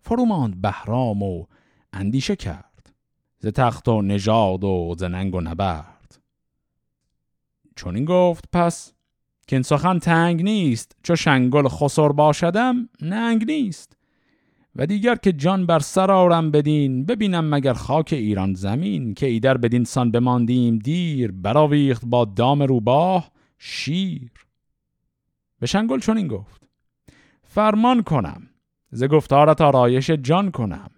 [0.00, 1.46] فرو ماند بهرام و
[1.92, 2.92] اندیشه کرد.
[3.38, 6.20] ز تخت و نژاد و ز ننگ و نبرد.
[7.76, 8.92] چون این گفت پس
[9.46, 13.96] که سخن تنگ نیست چو شنگل خسر باشدم ننگ نیست.
[14.76, 19.56] و دیگر که جان بر سر آرم بدین ببینم مگر خاک ایران زمین که ایدر
[19.56, 24.43] بدین سان بماندیم دیر براویخت با دام روباه شیر.
[25.64, 26.62] به شنگل چون این گفت.
[27.42, 28.48] فرمان کنم.
[28.90, 30.90] ز گفتارت آرایش جان کنم.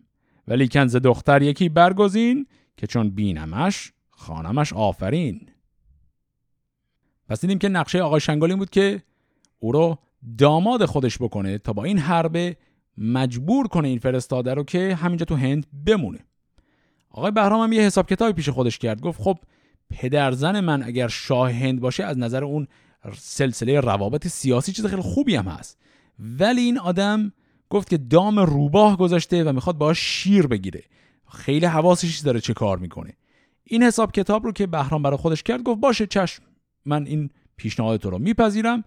[0.49, 5.49] ولی کن ز دختر یکی برگزین که چون بینمش خانمش آفرین.
[7.29, 9.03] پس دیدیم که نقشه آقای شنگل این بود که
[9.59, 9.99] او رو
[10.39, 12.57] داماد خودش بکنه تا با این حربه
[12.99, 16.25] مجبور کنه این فرستاده رو که همینجا تو هند بمونه.
[17.11, 19.01] آقای بهرام هم یه حساب کتابی پیش خودش کرد.
[19.01, 19.39] گفت خب
[19.91, 22.69] پدرزن من اگر شاه هند باشه از نظر اون
[23.14, 25.79] سلسله روابط سیاسی چیز خیلی خوبی هم هست.
[26.19, 27.33] ولی این آدم
[27.71, 30.83] گفت که دام روباه گذاشته و می‌خواد باش شیر بگیره.
[31.29, 33.16] خیلی حواسش داره چه کار می‌کنه.
[33.64, 36.42] این حساب کتاب رو که بهرام برای خودش کرد گفت باشه چشم
[36.85, 38.85] من این پیشنهاد تو رو میپذیرم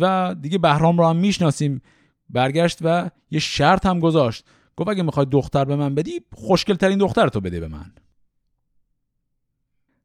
[0.00, 1.82] و دیگه بهرام رو هم می‌شناسیم.
[2.30, 4.44] برگشت و یه شرط هم گذاشت.
[4.76, 7.92] گفت اگه می‌خوای دختر به من بدی خوشگل ترین دختر تو بده به من.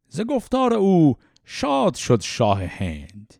[0.07, 3.33] ز گفتار او شاد شد شاه هند.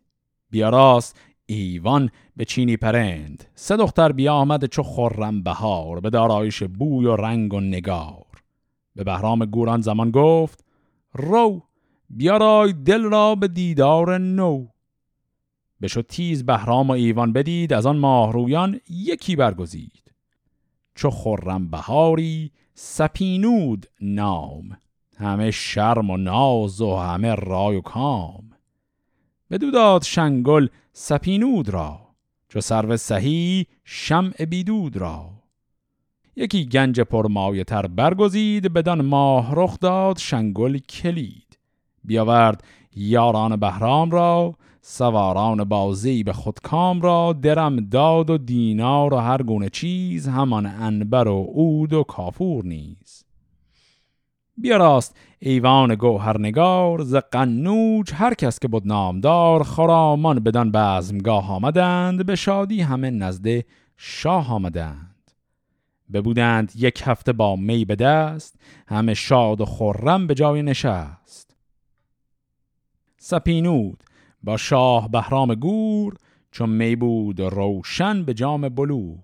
[0.50, 3.44] بیاراست ایوان به چینی پرند.
[3.54, 8.26] سه دختر بیا آمد چو خرم بهار به دارایش بوی و رنگ و نگار.
[8.96, 10.64] به بهرام گوران زمان گفت
[11.12, 11.62] رو
[12.10, 14.66] بیارای دل را به دیدار نو.
[15.82, 20.12] بشو تیز بهرام و ایوان بدید از آن ماهرویان یکی برگزید.
[20.94, 24.78] چو خرم بهاری سپینود نام.
[25.16, 28.49] همه شرم و ناز و همه رای و کام.
[29.50, 32.00] بدو داد شنگل سپینود را
[32.48, 35.30] چو سرو سهی شمع بیدود را.
[36.36, 41.58] یکی گنج پرمایه تر برگزید بدان ماه رخ داد شنگل کلید.
[42.04, 42.64] بیاورد
[42.96, 49.68] یاران بهرام را سواران بازی به خودکام را درم داد و دینار و هر گونه
[49.68, 53.19] چیز همان انبر و عود و کافور نیز.
[54.60, 62.36] بیاراست ایوان گوهرنگار ز قنوج هر کس که بود نامدار خرامان بدان بزمگاه آمدند به
[62.36, 63.64] شادی همه نزد
[63.96, 65.30] شاه آمدند.
[66.12, 71.56] ببودند یک هفته با می به دست همه شاد و خرم به جای نشست.
[73.18, 74.04] سپینود
[74.42, 76.14] با شاه بهرام گور
[76.50, 79.18] چون می بود روشن به جام بلور.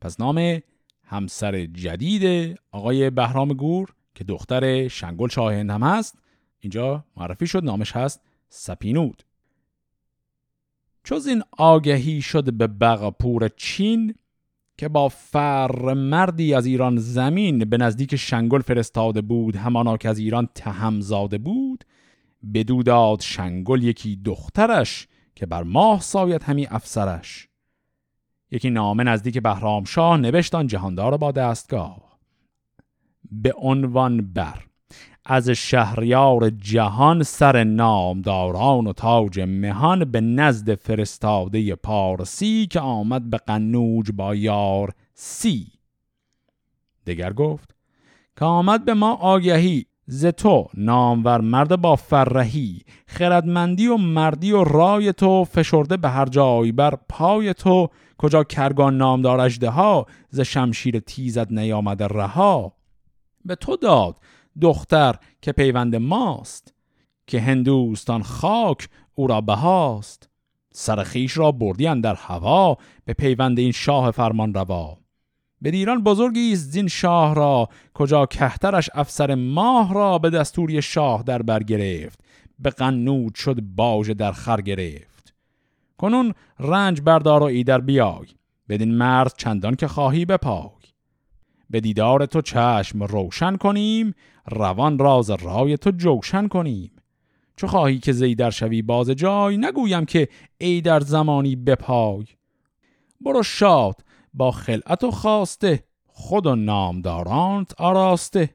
[0.00, 0.60] پس نام
[1.06, 6.18] همسر جدید آقای بهرام گور که دختر شنگل شاه هم هست.
[6.60, 9.22] اینجا معرفی شد نامش هست سپینود.
[11.04, 14.14] چوز این آگهی شد به بغپور چین
[14.78, 20.18] که با فر مردی از ایران زمین به نزدیک شنگل فرستاده بود همانا که از
[20.18, 21.84] ایران تهم زاده بود.
[22.54, 27.48] بدو داد شنگل یکی دخترش که بر ماه ساید همی افسرش.
[28.50, 32.18] یکی نامه نزدیک بهرام شاه نوشتان جهاندار با دستگاه.
[33.32, 34.66] به عنوان بر
[35.24, 43.36] از شهریار جهان سر نامداران و تاج مهان به نزد فرستاده پارسی که آمد به
[43.36, 45.66] قنوج با یار سی.
[47.06, 47.74] دگر گفت
[48.38, 54.64] که آمد به ما آگهی ز تو نامور مرد با فرهی خردمندی و مردی و
[54.64, 60.40] رای تو فشرده به هر جای بر پای تو کجا کرگان نامدار اجده ها ز
[60.40, 62.72] شمشیر تیزت نیامده رها.
[63.44, 64.16] به تو داد
[64.60, 66.74] دختر که پیوند ماست
[67.26, 70.28] که هندوستان خاک او را بهاست.
[70.72, 74.98] سر خیش را بردی در هوا به پیوند این شاه فرمان روا.
[75.62, 81.22] به دیران بزرگی است زین شاه را کجا کهترش افسر ماه را به دستوری شاه
[81.22, 82.20] در بر گرفت.
[82.58, 85.15] به قنود شد باج در خر گرفت.
[85.98, 88.26] کنون رنج بردار و ایدر بیای.
[88.68, 90.70] بدین مرد چندان که خواهی بپای.
[91.70, 94.14] به دیدار تو چشم روشن کنیم
[94.50, 96.92] روان راز رای تو جوشن کنیم.
[97.56, 100.28] چو خواهی که زیدر شوی باز جای نگویم که
[100.58, 102.26] ای در زمانی بپای.
[103.20, 104.04] برو شاد
[104.34, 108.54] با خلعت و خواسته خود و نامدارانت آراسته.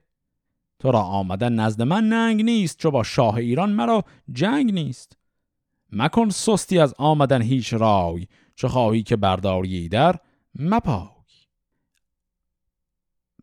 [0.79, 5.17] تو را آمدن نزد من ننگ نیست چو با شاه ایران مرا جنگ نیست.
[5.91, 10.15] مکن سستی از آمدن هیچ رای چه خواهی که برداری در
[10.55, 11.07] مپای.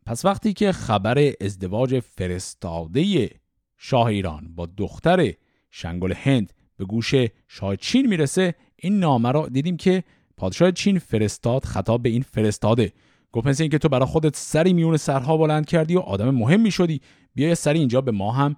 [0.05, 3.29] پس وقتی که خبر ازدواج فرستاده
[3.77, 5.33] شاه ایران با دختر
[5.69, 7.13] شنگل هند به گوش
[7.47, 10.03] شاه چین می‌رسه این نامه را دیدیم که
[10.37, 12.93] پادشاه چین فرستاد خطاب به این فرستاده.
[13.31, 17.01] گفت مثل اینکه تو برای خودت سری میون سرها بلند کردی و آدم مهم شدی.
[17.35, 18.55] بیا سری اینجا به ما هم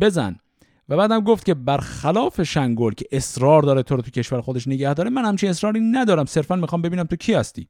[0.00, 0.38] بزن.
[0.88, 4.94] و بعدم گفت که برخلاف شنگل که اصرار داره تو رو تو کشور خودش نگه
[4.94, 6.24] داره من همچین اصراری ندارم.
[6.24, 7.68] صرفا می‌خوام ببینم تو کی هستی.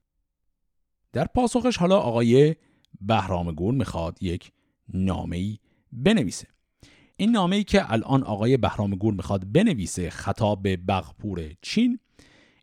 [1.13, 2.57] در پاسخش حالا آقای
[3.01, 4.53] بهرام گور می‌خواد یک
[4.95, 5.59] نامه ای
[5.93, 6.47] بنویسه.
[7.17, 11.99] این نامه ای که الان آقای بهرام گور می‌خواد بنویسه خطاب به بغپور چین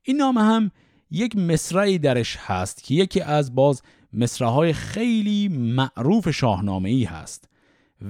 [0.04, 0.72] این نامه هم
[1.12, 3.82] یک مصرعی درش هست که یکی از باز
[4.14, 7.49] مصرعهای خیلی معروف شاهنامه ای هست.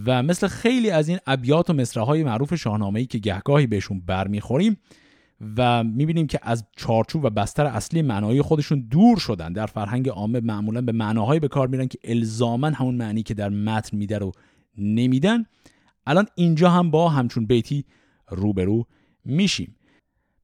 [0.06, 4.78] و مثل خیلی از این ابیات و مصرعهای معروف شاهنامه ای که گهگاهی بهشون برمیخوریم
[5.58, 9.54] و می‌بینیم که از چارچوب و بستر اصلی معنایی خودشون دور شدن.
[9.54, 13.50] در فرهنگ عامه معمولا به معناهایی به کار میرن که الزاما همون معنی که در
[13.50, 14.32] متن میده رو
[14.78, 15.46] نمیدن.
[16.08, 17.86] الان اینجا هم با همچون بیتی
[18.30, 18.86] روبرو
[19.26, 19.76] میشیم.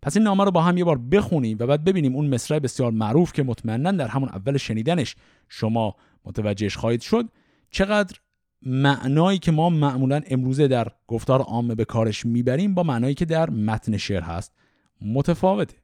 [0.01, 2.91] پس این نامه رو با هم یه بار بخونیم و بعد ببینیم اون مصرع بسیار
[2.91, 5.15] معروف که مطمئنا در همون اول شنیدنش
[5.49, 5.95] شما
[6.26, 7.30] متوجهش خواهید شد
[7.72, 8.17] چقدر
[8.62, 13.49] معنایی که ما معمولا امروزه در گفتار عامه به کارش می‌بریم با معنایی که در
[13.49, 14.56] متن شعر هست.
[15.01, 15.78] متفاوته.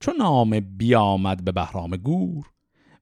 [0.00, 2.46] چون نام بیامد به بهرام گور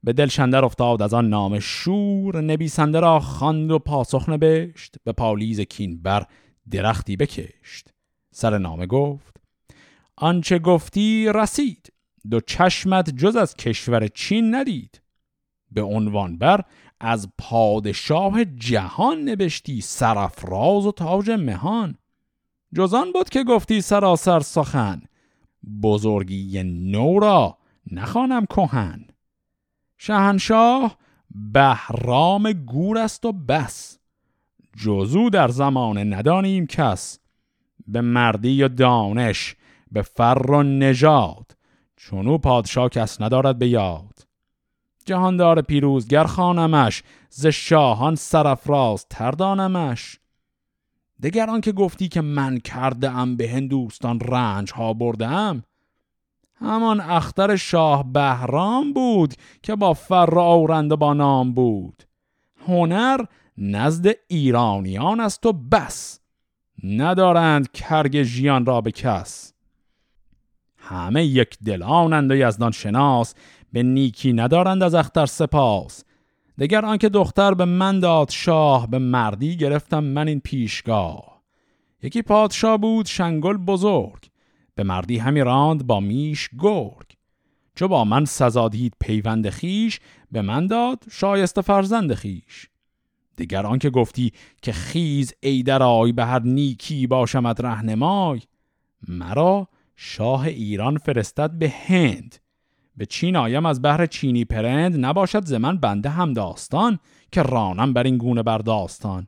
[0.05, 5.13] به دل شندر افتاد از آن نام شور نبیسنده را خواند و پاسخ نبشت به
[5.13, 6.27] پالیز کین بر
[6.71, 7.89] درختی بکشت.
[8.31, 9.37] سر نامه گفت
[10.17, 11.93] آنچه گفتی رسید
[12.31, 15.01] دو چشمت جز از کشور چین ندید.
[15.73, 16.65] به عنوان بر
[17.01, 21.99] از پادشاه جهان نبشتی سرفراز و تاج مهان.
[22.75, 25.03] جزان بود که گفتی سراسر سخن
[25.83, 27.59] بزرگی نو را
[27.93, 29.07] نخوانم کهن.
[29.99, 30.97] شهنشاه
[31.53, 33.99] بهرام گور است و بس.
[34.77, 37.19] جزو در زمان ندانیم کس.
[37.89, 39.57] به مردی و دانش
[39.93, 41.57] به فر و نژاد.
[41.97, 44.16] چونو پادشاه کس ندارد به یاد.
[45.07, 50.19] جهاندار پیروزگر خانمش ز شاهان سرفراز تردانمش.
[51.23, 55.63] دگر که گفتی که من کرده ام به هندوستان رنج ها بردم
[56.55, 62.03] همان اختر شاه بهرام بود که با فر آورند با نام بود.
[62.67, 63.25] هنر
[63.59, 66.21] نزد ایرانیان است و بس
[66.85, 69.53] ندارند کرگ ژیان را به کس.
[70.77, 73.35] همه یک دلانند و یزدان شناس
[73.73, 76.05] به نیکی ندارند از اختر سپاس.
[76.59, 81.43] دگر آنکه دختر به من داد شاه به مردی گرفتم من این پیشگاه.
[82.03, 84.27] یکی پادشاه بود شنگل بزرگ
[84.75, 87.17] به مردی همی راند با میش گرگ.
[87.75, 90.01] چو با من سزا دید پیوند خیش
[90.33, 92.69] به من داد شایسته فرزند خیش
[93.37, 98.41] دیگر آنکه گفتی که خیز ای درای به هر نیکی باشمد رهنمای
[99.09, 102.37] مرا شاه ایران فرستد به هند.
[102.97, 106.99] به چین آیم از بهر چینی پرند نباشد زمن بنده هم داستان
[107.33, 109.27] که رانم بر این گونه بر داستان.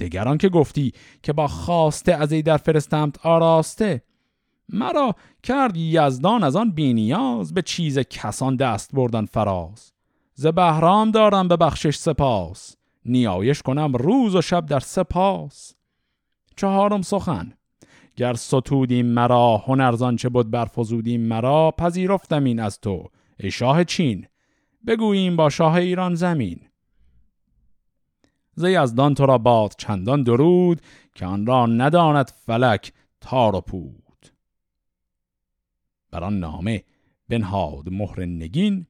[0.00, 0.92] دگران که گفتی
[1.22, 4.02] که با خواسته از ای در فرستمت آراسته
[4.68, 9.92] مرا کرد یزدان از آن بینیاز به چیز کسان دست بردن فراز.
[10.34, 15.74] ز بهرام دارم به بخشش سپاس نیایش کنم روز و شب در سپاس.
[16.56, 17.52] چهارم سخن
[18.16, 24.26] گر ستودیم مرا هنرزان چه بود برفزودیم مرا پذیرفتم این از تو ای شاه چین.
[24.86, 26.60] بگوییم با شاه ایران زمین.
[28.54, 30.80] ز یزدان تو را باد چندان درود
[31.14, 34.26] که آن را نداند فلک تار و پود.
[36.10, 36.84] بر نامه
[37.28, 38.86] بنهاد مهر نگین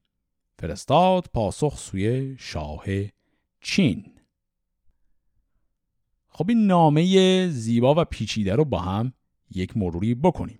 [0.59, 2.83] فرستاد پاسخ سوی شاه
[3.61, 4.12] چین.
[6.33, 9.13] خب این نامه زیبا و پیچیده رو با هم
[9.51, 10.59] یک مروری بکنیم.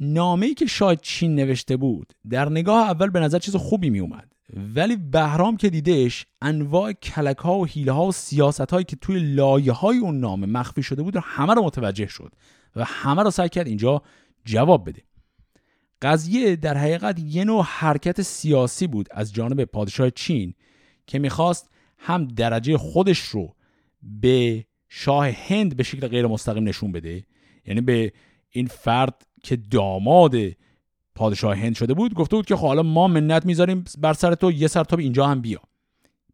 [0.00, 4.34] نامه که شاید چین نوشته بود در نگاه اول به نظر چیز خوبی می اومد
[4.74, 9.34] ولی بهرام که دیدش انواع کلک ها و حیله ها و سیاست هایی که توی
[9.34, 12.32] لایه های اون نامه مخفی شده بود همه رو متوجه شد
[12.76, 14.02] و همه رو سعی کرد اینجا
[14.44, 15.02] جواب بده.
[16.02, 20.54] قضیه در حقیقت یه نوع حرکت سیاسی بود از جانب پادشاه چین
[21.06, 23.54] که می‌خواست هم درجه خودش رو
[24.20, 27.24] به شاه هند به شکل غیر مستقیم نشون بده.
[27.66, 28.12] یعنی به
[28.50, 30.34] این فرد که داماد
[31.14, 34.52] پادشاه هند شده بود گفته بود که خب حالا ما منت می‌ذاریم بر سر تو
[34.52, 35.60] یه سر تا اینجا هم بیا.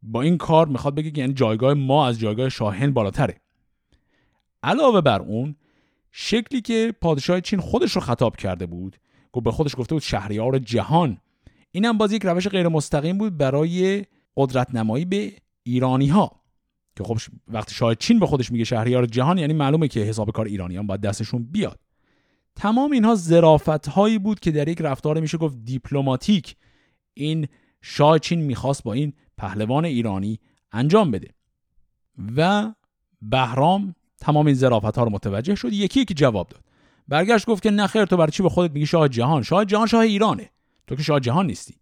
[0.03, 3.37] با این کار می‌خواد بگه که یعنی جایگاه ما از جایگاه شاه هند بالاتره.
[4.63, 5.57] علاوه بر اون
[6.13, 8.97] شکلی که پادشاه چین خودش رو خطاب کرده بود
[9.33, 11.19] گفت به خودش گفته بود شهریار جهان.
[11.71, 14.05] اینم باز یک روش غیر مستقیم بود برای
[14.37, 16.40] قدرت نمایی به ایرانی ها
[17.01, 20.47] که خب وقتی شاه چین به خودش میگه شهریار جهان یعنی معلومه که حساب کار
[20.47, 21.81] ایرانیان باید دستشون بیاد.
[22.57, 26.57] تمام اینها ظرافت هایی بود که در یک رفتار میشه گفت دیپلماتیک.
[27.15, 27.49] این
[27.83, 30.39] شاه چین می‌خواست با این پهلوان ایرانی
[30.73, 31.29] انجام بده.
[32.37, 32.73] و
[33.23, 35.73] بهرام تمام این ظرافت ها رو متوجه شد.
[35.73, 36.65] یکی یکی جواب داد.
[37.09, 40.01] برگشت گفت که نخیر تو برای چی به خودت میگی شاه جهان؟ شاه جهان شاه
[40.01, 40.51] ایرانه.
[40.87, 41.75] تو که شاه جهان نیستی.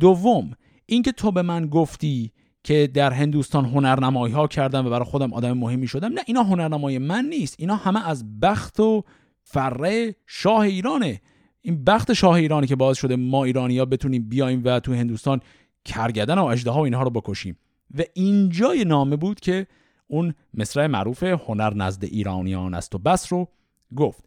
[0.00, 0.50] دوم
[0.86, 2.32] اینکه تو به من گفتی
[2.66, 6.12] که در هندوستان هنرنمایی ها کردم و برای خودم آدم مهمی شدم.
[6.12, 7.56] نه اینا هنرنمای من نیست.
[7.58, 9.04] اینا همه از بخت و
[9.42, 11.20] فره شاه ایرانه.
[11.62, 15.40] این بخت شاه ایرانه که باعث شده ما ایرانی ها بتونیم بیایم و تو هندوستان
[15.84, 17.58] کرگدن و اجده ها و اینها رو بکشیم.
[17.98, 19.66] و اینجای نامه بود که
[20.06, 23.48] اون مصرع معروف هنر نزد ایرانیان است و بس رو
[23.96, 24.24] گفت.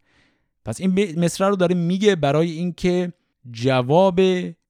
[0.66, 3.14] پس این مصرع رو داره میگه برای اینکه
[3.52, 4.20] جواب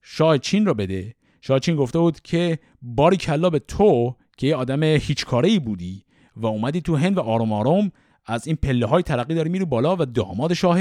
[0.01, 1.15] شاه چین رو بده.
[1.41, 6.03] شاچین گفته بود که باری کلا به تو که یه آدم هیچ کاره بودی
[6.35, 7.91] و اومدی تو هند و آروم آروم
[8.25, 10.79] از این پله های ترقی داری میری بالا و داماد شاه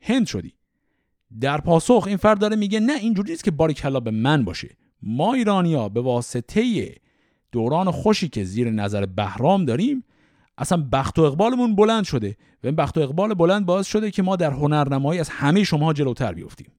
[0.00, 0.52] هند شدی.
[1.40, 4.76] در پاسخ این فرد داره میگه نه اینجوری نیست که باری کلا به من باشه.
[5.02, 6.94] ما ایرانیا به واسطه
[7.52, 10.04] دوران خوشی که زیر نظر بهرام داریم
[10.58, 14.22] اصلا بخت و اقبالمون بلند شده و این بخت و اقبال بلند باعث شده که
[14.22, 16.72] ما در هنرنمایی از همه شما جلوتر بیفتیم.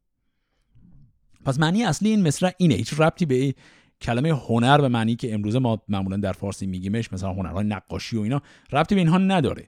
[1.46, 2.76] پس معنی اصلی این مصرع اینه.
[2.76, 3.56] هیچ ربطی به
[4.02, 8.22] کلمه هنر به معنی که امروزه ما معمولا در فارسی میگیمش مثلا هنرهای نقاشی و
[8.22, 8.42] اینا
[8.72, 9.68] ربطی به اینها نداره.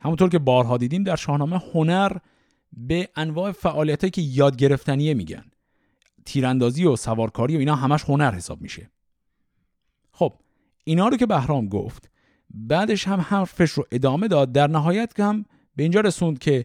[0.00, 2.12] همونطور که بارها دیدیم در شاهنامه هنر
[2.72, 5.44] به انواع فعالیت که یاد گرفتنیه میگن.
[6.24, 8.90] تیراندازی و سوارکاری و اینا همش هنر حساب میشه.
[10.12, 10.32] خب
[10.84, 12.10] اینا رو که بهرام گفت
[12.50, 14.52] بعدش هم حرفش رو ادامه داد.
[14.52, 15.44] در نهایت هم
[15.76, 16.64] به اینجا رسوند که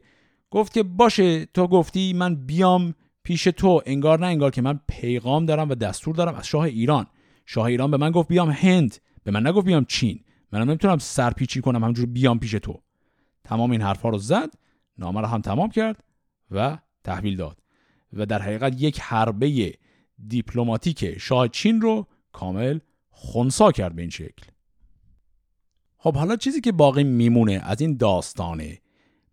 [0.50, 2.94] گفت که باشه تو گفتی من بیام
[3.24, 7.08] پیش تو انگار نه انگار که من پیغام دارم و دستور دارم از شاه ایران.
[7.46, 8.98] شاه ایران به من گفت بیام هند.
[9.24, 10.24] به من نگفت بیام چین.
[10.52, 12.82] منم نمی‌تونم سرپیچی کنم همجور بیام پیش تو.
[13.44, 14.54] تمام این حرفها رو زد
[14.98, 16.04] نامه رو هم تمام کرد
[16.52, 17.60] و تحویل داد.
[18.14, 19.74] و در حقیقت یک حربه
[20.28, 24.46] دیپلماتیک شاه چین رو کامل خونسا کرد به این شکل.
[25.98, 28.82] خب حالا چیزی که باقی میمونه از این داستانه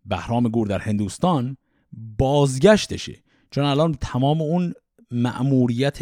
[0.05, 1.57] بهرام گور در هندوستان
[2.17, 3.23] بازگشتشه.
[3.51, 4.73] چون الان تمام اون
[5.11, 5.99] مأموریت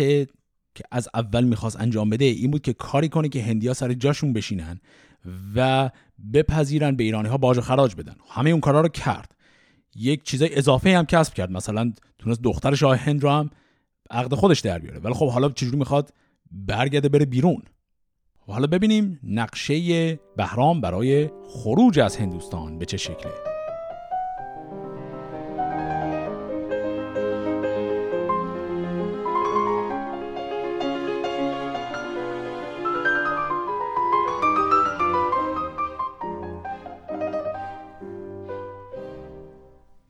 [0.75, 4.33] که از اول می‌خواست انجام بده این بود که کاری کنه که هندیا سر جاشون
[4.33, 4.79] بشینن
[5.55, 5.89] و
[6.33, 8.15] بپذیرن به ایرانی ها باج و خراج بدن.
[8.29, 9.35] همه اون کارا رو کرد.
[9.95, 11.51] یک چیزای اضافه هم کسب کرد.
[11.51, 13.49] مثلا تونست دختر شاه هند رو هم
[14.11, 14.99] عقد خودش در بیاره.
[14.99, 16.13] ولی خب حالا چجوری می‌خواد
[16.51, 17.61] برگرده بره بیرون؟
[18.47, 23.48] و حالا ببینیم نقشه بهرام برای خروج از هندوستان به چه شکله.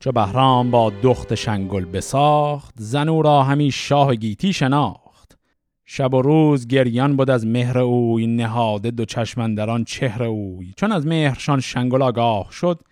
[0.02, 5.38] چو بهرام با دخت شنگل بساخت زنو را همی شاه گیتی شناخت.
[5.84, 10.72] شب و روز گریان بود از مهر اوی نهاده دو چشمندران چهر اوی.
[10.76, 12.82] چون از مهرشان شنگل آگاه شد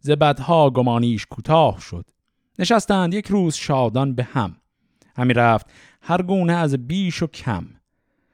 [0.00, 2.04] ز بدها گمانیش کوتاه شد.
[2.58, 4.56] نشستند یک روز شادان به هم.
[5.16, 5.66] همی رفت
[6.02, 7.66] هر گونه از بیش و کم.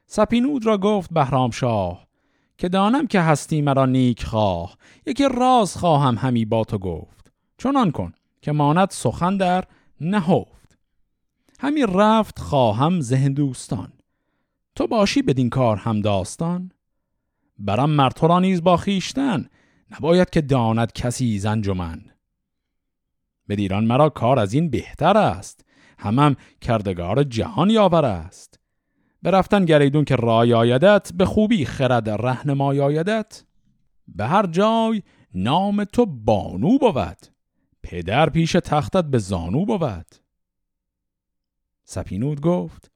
[0.06, 2.06] سپینود را گفت بهرام شاه
[2.58, 4.76] که دانم که هستی مرا نیک خواه.
[5.06, 7.32] یکی راز خواهم همی با تو گفت.
[7.58, 8.12] چنان کن.
[8.42, 9.64] که ماند سخن در
[10.00, 10.78] نهفت.
[11.60, 13.92] همین رفت خواهم ذهن دوستان.
[14.76, 16.72] تو باشی بدین کار هم داستان.
[17.58, 19.48] برم را نیز با خیشتن
[19.90, 22.04] نباید که داند کسی زنجمن
[23.46, 25.64] به دیران مرا کار از این بهتر است.
[25.98, 28.60] همم کردگار جهان یاور است.
[29.22, 33.44] برفتن گریدون که رای آیدت به خوبی خرد رهنمای آیدت.
[34.08, 35.02] به هر جای
[35.34, 37.26] نام تو بانو بود.
[37.82, 40.06] پدر پیش تختت به زانو بود.
[41.84, 42.90] سپینود گفت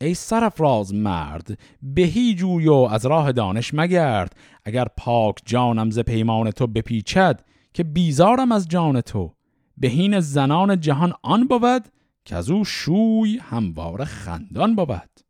[0.00, 0.16] ای
[0.58, 4.36] راز مرد بهی جوی و از راه دانش مگرد.
[4.64, 7.40] اگر پاک جانم ز پیمان تو بپیچد
[7.74, 9.34] که بیزارم از جان تو.
[9.76, 11.88] بهین زنان جهان آن بود
[12.24, 15.20] که از او شوی هموار خندان بود.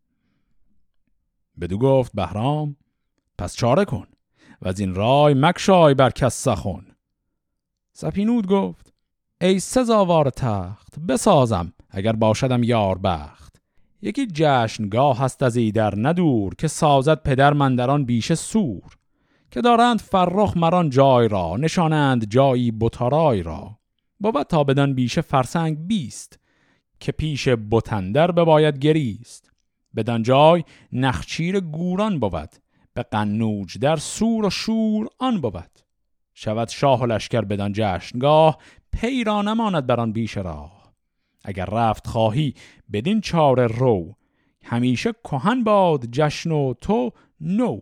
[1.61, 2.77] بدو گفت بهرام
[3.39, 4.07] پس چاره کن
[4.63, 6.86] و از این رای مکشای بر کس سخن.
[7.99, 8.95] سپینود گفت
[9.41, 13.57] ای سزاوار تخت بسازم اگر باشدم یار بخت.
[14.03, 18.97] یکی جشنگاه هست از ایدر ندور که سازد پدر مندران بیش سور
[19.51, 23.79] که دارند فرخ مران جای را نشانند جایی بطارای را.
[24.21, 26.39] بود تا بدن بیش فرسنگ بیست
[27.01, 29.51] که پیش بتندر بباید گریست.
[29.97, 32.51] بدن جای نخچیر گوران بود
[32.95, 35.86] به قنوج در سور و شور آن بود.
[36.39, 38.59] شود شاه و لشکر بدان جشنگاه
[38.93, 40.93] پیرا نماند بران بیش راه.
[41.45, 42.55] اگر رفت خواهی
[42.93, 44.17] بدین چار رو.
[44.65, 47.11] همیشه کهن باد جشن و تو
[47.41, 47.81] نو.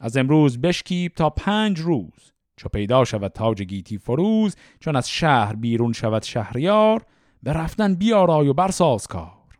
[0.00, 2.32] از امروز بشکیب تا پنج روز.
[2.56, 7.06] چو پیدا شود تاج گیتی فروز چون از شهر بیرون شود شهریار
[7.42, 9.58] به رفتن بیارای و برساز کار.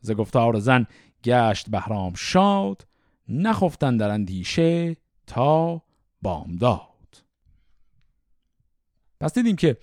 [0.00, 0.86] ز گفتار زن
[1.24, 2.86] گشت بهرام شاد
[3.28, 5.82] نخفتن در اندیشه تا
[6.22, 7.24] بامداد
[9.20, 9.76] پس دیدیم که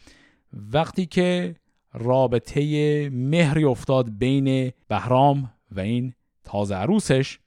[0.53, 1.55] وقتی که
[1.93, 6.13] رابطه مهری افتاد بین بهرام و این
[6.43, 7.39] تازه عروسش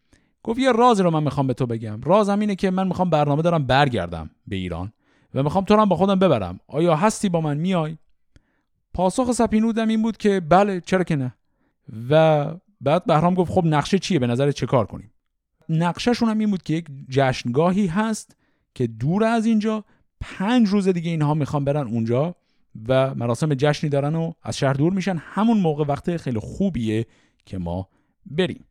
[0.43, 2.01] گفت یه رازی رو من می‌خوام به تو بگم.
[2.01, 4.93] رازم اینه که من می‌خوام برنامه دارم برگردم به ایران
[5.35, 6.61] و می‌خوام تو رو با خودم ببرم.
[6.67, 7.97] آیا هستی با من؟ میای.
[8.95, 11.35] پاسخ سپینودم این بود که بله چرا که نه.
[12.11, 12.45] و
[12.81, 15.13] بعد بهرام گفت خب نقشه چیه؟ به نظر چه کار کنیم؟
[15.69, 18.37] نقشهشون هم این بود که یک جشنگاهی هست
[18.75, 19.85] که دور از اینجا
[20.21, 22.35] پنج روز دیگه اینها می‌خوان برن اونجا
[22.89, 25.17] و مراسم جشنی دارن و از شهر دور میشن.
[25.17, 27.07] همون موقع وقت خیلی خوبیه
[27.47, 27.89] که ما
[28.27, 28.65] بریم.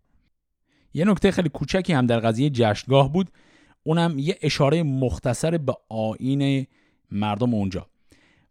[0.93, 3.31] یه نکته خیلی کوچکی هم در قضیه جشنگاه بود.
[3.83, 6.67] اونم یه اشاره مختصر به آین
[7.11, 7.87] مردم اونجا.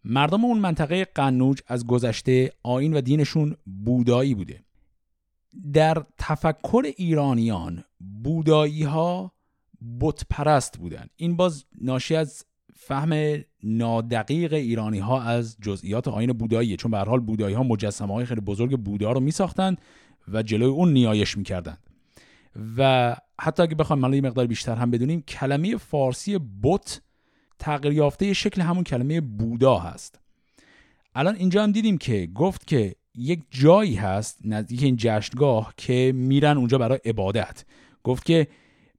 [0.05, 4.64] مردم اون منطقه قنوج از گذشته آین و دینشون بودایی بوده.
[5.72, 7.84] در تفکر ایرانیان
[8.22, 9.32] بودایی ها
[10.00, 11.06] بت پرست بودن.
[11.16, 17.20] این باز ناشی از فهم نادقیق ایرانی ها از جزئیات آین بودایی چون به حال
[17.20, 19.80] بودایی ها مجسمه های خیلی بزرگ بودا رو می ساختند
[20.32, 21.78] و جلوی اون نیایش می‌کردند.
[22.76, 27.00] و حتی اگه بخوایم مالی مقدار بیشتر هم بدونیم کلمه فارسی بت
[27.58, 30.20] تغییر یافته شکل همون کلمه بودا هست.
[31.14, 36.56] الان اینجا هم دیدیم که گفت که یک جایی هست نزدیک این جشنگاه که میرن
[36.56, 37.64] اونجا برای عبادت.
[38.04, 38.48] گفت که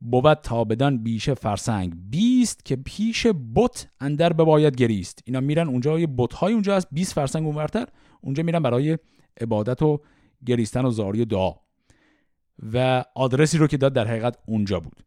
[0.02, 1.93] بود تا بدان بیشه فرسنگ.
[2.10, 5.20] بیست که پیش بت اندر باید گریست.
[5.26, 6.88] اینا میرن اونجا یه بت های اونجا هست.
[6.91, 7.88] 20 فرسنگ اونورتر
[8.22, 8.97] اونجا میرن برای
[9.41, 10.02] عبادت و
[10.45, 11.54] گریستن و زاری و دعا.
[12.74, 15.04] و آدرسی رو که داد در حقیقت اونجا بود.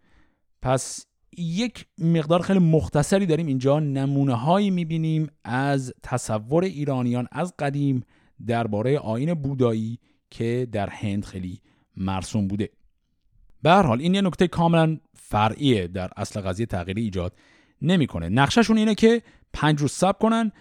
[0.63, 1.07] پس
[1.39, 3.81] یک مقدار خیلی مختصری داریم اینجا.
[3.81, 8.03] نمونه هایی می‌بینیم از تصور ایرانیان از قدیم
[8.47, 9.99] درباره آین بودایی
[10.31, 11.61] که در هند خیلی
[11.97, 12.69] مرسوم بوده.
[13.63, 17.33] به هر حال این یه نکته کاملا فرعیه در اصل قضیه تغییری ایجاد
[17.83, 18.29] نمی‌کنه.
[18.29, 20.53] نقششون اینه که پنج روز صبر کنن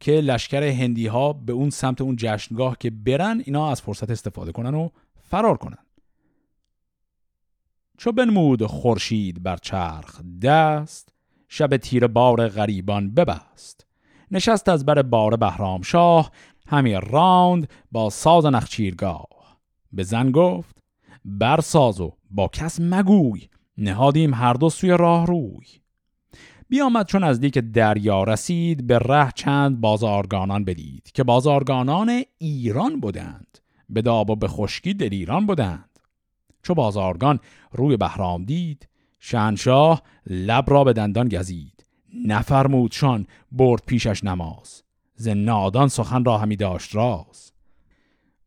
[0.00, 4.52] که لشکر هندی ها به اون سمت اون جشنگاه که برن اینا از فرصت استفاده
[4.52, 4.88] کنن و
[5.22, 5.78] فرار کنن.
[7.98, 11.12] چو بنمود خورشید بر چرخ دست
[11.48, 13.86] شب تیر بار غریبان ببست.
[14.30, 16.30] نشست از بر بار بهرام شاه
[16.66, 19.58] همی راند با ساز نخچیرگاه.
[19.92, 20.82] به زن گفت
[21.24, 23.48] بر سازو با کس مگوی
[23.78, 25.66] نهادیم هر دو سوی راه روی.
[26.68, 33.58] بیامد چون نزدیک دریا رسید به ره چند بازارگانان بدید که بازارگانان ایران بودند.
[33.90, 35.98] به داب و به خشکی در ایران بودند.
[36.62, 37.40] چو بازارگان
[37.72, 38.88] روی بهرام دید
[39.20, 41.86] شنشاه لب را به دندان گزید.
[42.24, 44.82] نفرمودشان برد پیشش نماز.
[45.14, 47.52] ز نادان سخن را همی داشت راز.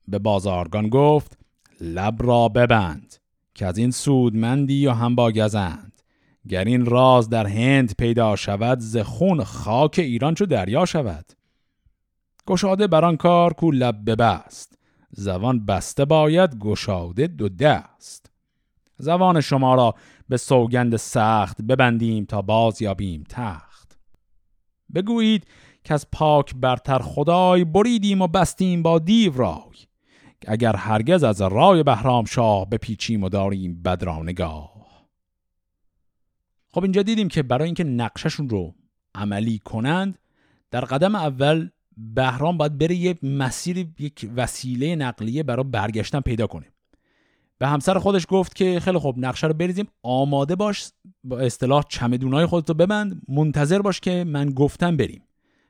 [0.08, 1.38] به بازارگان گفت
[1.82, 3.21] لب را ببند.
[3.62, 6.02] که از این سودمندی و هم با گزند
[6.50, 11.26] گر این راز در هند پیدا شود ز خون خاک ایران چو دریا شود.
[12.48, 14.78] گشاده بران کار کو لب ببست
[15.12, 18.32] زبان بسته باید گشاده دو دست.
[18.98, 19.96] زبان شما را
[20.30, 23.98] به سوگند سخت ببندیم تا باز یابیم تخت.
[24.96, 25.48] بگویید
[25.84, 29.91] که از پاک برتر خدای بریدیم و بستیم با دیو رای.
[30.48, 34.72] اگر هرگز از رای بهرام شاه بپیچیم و داریم بدرانگاه.
[36.74, 38.76] خب اینجا دیدیم که برای اینکه نقششون رو
[39.16, 40.18] عملی کنند
[40.72, 46.66] در قدم اول بهرام باید بره یه مسیر یک وسیله نقلیه برای برگشتن پیدا کنه.
[47.58, 49.88] به همسر خودش گفت که خیلی خوب نقشه رو بریزیم.
[50.04, 50.90] آماده باش
[51.24, 55.24] با اصطلاح چمدونای خودتو ببند منتظر باش که من گفتم بریم.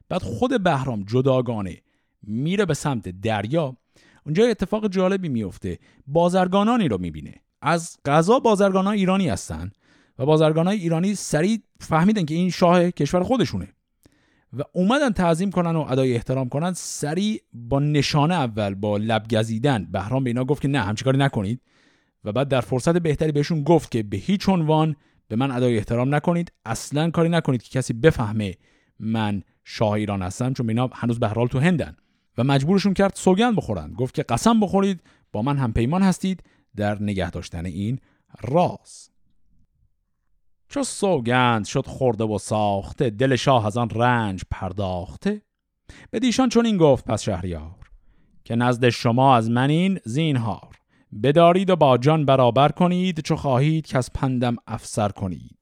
[0.09, 1.81] بعد خود بهرام جداگانه
[2.23, 3.77] میره به سمت دریا.
[4.25, 7.33] اونجا اتفاق جالبی میفته بازرگانانی رو می‌بینه.
[7.61, 9.71] از غذا بازرگانان ایرانی هستن
[10.19, 13.67] و بازرگانای ایرانی سریع فهمیدن که این شاه کشور خودشونه.
[14.57, 19.87] و اومدن تعظیم کنن و ادای احترام کنن سریع با نشانه اول با لب گزیدن
[19.91, 21.61] بهرام به اینا گفت که نه همچی کاری نکنید.
[22.23, 24.95] و بعد در فرصت بهتری بهشون گفت که به هیچ عنوان
[25.27, 26.51] به من ادای احترام نکنید.
[26.65, 28.55] اصلا کاری نکنید که کسی بفهمه
[28.99, 31.95] من شاه ایران هستم چون اینا هنوز به تو هندن.
[32.37, 35.01] و مجبورشون کرد سوگند بخورن گفت که قسم بخورید
[35.31, 36.43] با من هم پیمان هستید
[36.75, 37.99] در نگه داشتن این
[38.41, 39.09] راز.
[40.69, 45.41] چو سوگند شد خورده و ساخته دل شاه از آن رنج پرداخته.
[46.11, 47.89] به دیشان چون این گفت پس شهریار
[48.43, 50.75] که نزد شما از من این زینهار.
[51.23, 55.60] بدارید و با جان برابر کنید چو خواهید که از پندم افسر کنید.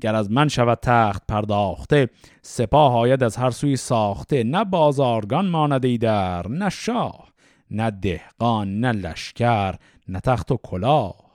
[0.00, 2.08] گر از من شود تخت پرداخته
[2.42, 4.44] سپاه آید از هر سوی ساخته.
[4.44, 7.28] نه بازارگان ماند در نه شاه
[7.70, 9.74] نه دهقان نه لشکر
[10.08, 11.26] نه تخت و کلاه.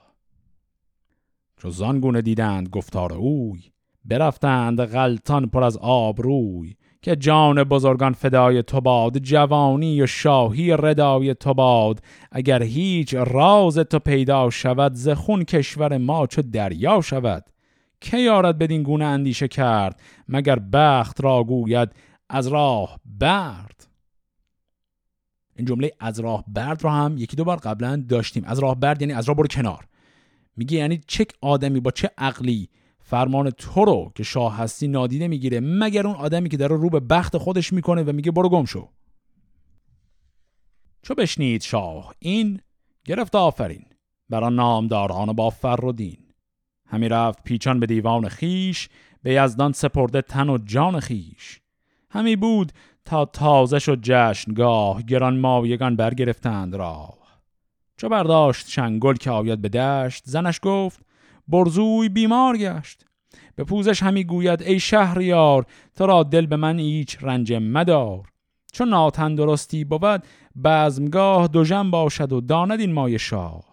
[1.57, 3.61] چو زانگونه دیدند گفتار اوی
[4.05, 10.71] برفتند غلطان پر از آب روی که جان بزرگان فدای تو باد جوانی و شاهی
[10.71, 11.99] ردای تو باد.
[12.31, 17.45] اگر هیچ راز تو پیدا شود ز خون کشور ما چو دریا شود.
[18.01, 21.89] که یارد بدین گونه اندیشه کرد مگر بخت را گوید
[22.29, 23.87] از راه برد؟
[25.55, 28.43] این جمله از راه برد رو هم یکی دو بار قبلا داشتیم.
[28.45, 29.87] از راه برد یعنی از راه برو کنار.
[30.57, 35.59] میگه یعنی چه آدمی با چه عقلی فرمان تو رو که شاه هستی نادیده می‌گیره
[35.59, 38.89] مگر اون آدمی که داره رو به بخت خودش می‌کنه و میگه برو گم شو.
[41.01, 42.61] چو بشنید شاه این
[43.05, 43.85] گرفت آفرین.
[44.29, 46.20] برا نامداران با فر و دین.
[46.91, 48.89] همی رفت پیچان به دیوان خیش
[49.23, 51.61] به یزدان سپرده تن و جان خیش.
[52.09, 52.71] همی بود
[53.05, 57.17] تا تازه شد جشنگاه گران ماویگان برگرفتند راه.
[57.97, 60.99] چو برداشت شنگل که آید به دشت زنش گفت
[61.47, 63.05] برزوی بیمار گشت.
[63.55, 65.65] به پوزش همی گوید ای شهریار
[65.95, 68.27] تو را دل به من هیچ رنج مدار.
[68.73, 70.23] چون ناتندرستی بود
[70.63, 73.63] بزمگاه دوژن باشد و داند این مای شاه.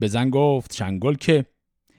[0.00, 1.46] بزن گفت شنگل که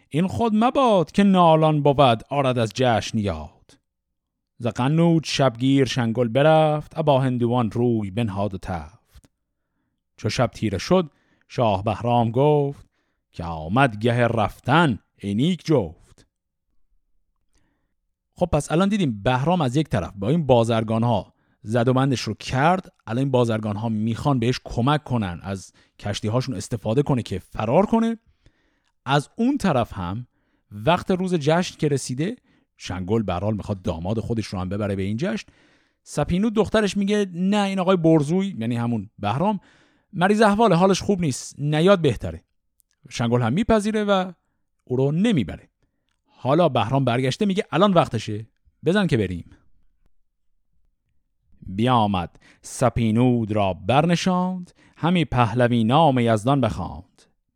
[0.09, 3.77] این خود مباد که نالان بود آرد از جشن یاد.
[4.57, 9.29] ز قنوج شبگیر شنگل برفت ابا هندوان روی بنهاد و تفت.
[10.17, 11.09] چو شب تیره شد
[11.47, 12.87] شاه بهرام گفت
[13.31, 16.27] که آمد گه رفتن اینیک جفت.
[18.35, 22.21] خب پس الان دیدیم بهرام از یک طرف با این بازرگان ها زد و بندش
[22.21, 27.23] رو کرد الان این بازرگان ها می‌خوان بهش کمک کنن از کشتی هاشون استفاده کنه
[27.23, 28.17] که فرار کنه.
[29.09, 30.27] از اون طرف هم
[30.71, 32.35] وقت روز جشن که رسیده
[32.77, 35.47] شنگل برال می‌خواد داماد خودش رو هم ببره به این جشن.
[36.03, 39.59] سپینو دخترش میگه نه این آقای برزوی یعنی همون بهرام
[40.13, 42.43] مریض احوال حالش خوب نیست نیاد بهتره.
[43.09, 44.31] شنگل هم میپذیره و
[44.83, 45.69] او رو نمی‌بره.
[46.25, 48.47] حالا بهرام برگشته میگه الان وقتشه
[48.85, 49.49] بزن که بریم.
[51.61, 57.06] بیامد سپینود را برنشاند همی پهلوی نام یزدان بخواند.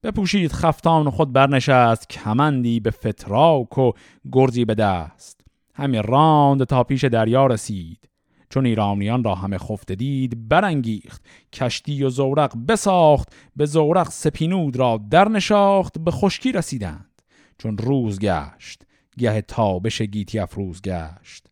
[0.03, 3.91] بپوشید خفتان خود برنشست کمندی به فتراک و
[4.31, 5.41] گرزی به دست.
[5.73, 8.09] همی راند تا پیش دریا رسید.
[8.49, 11.25] چون ایرانیان را همه خفته دید برانگیخت.
[11.53, 17.21] کشتی و زورق بساخت به زورق سپینود را در نشاخت به خشکی رسیدند.
[17.57, 18.83] چون روز گشت
[19.17, 21.47] گه تابش گیتی افروز گشت.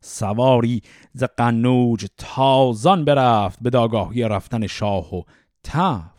[0.00, 0.82] سواری
[1.12, 5.22] ز قنوج تازان برفت به داگاهی رفتن شاه و
[5.64, 6.11] تفت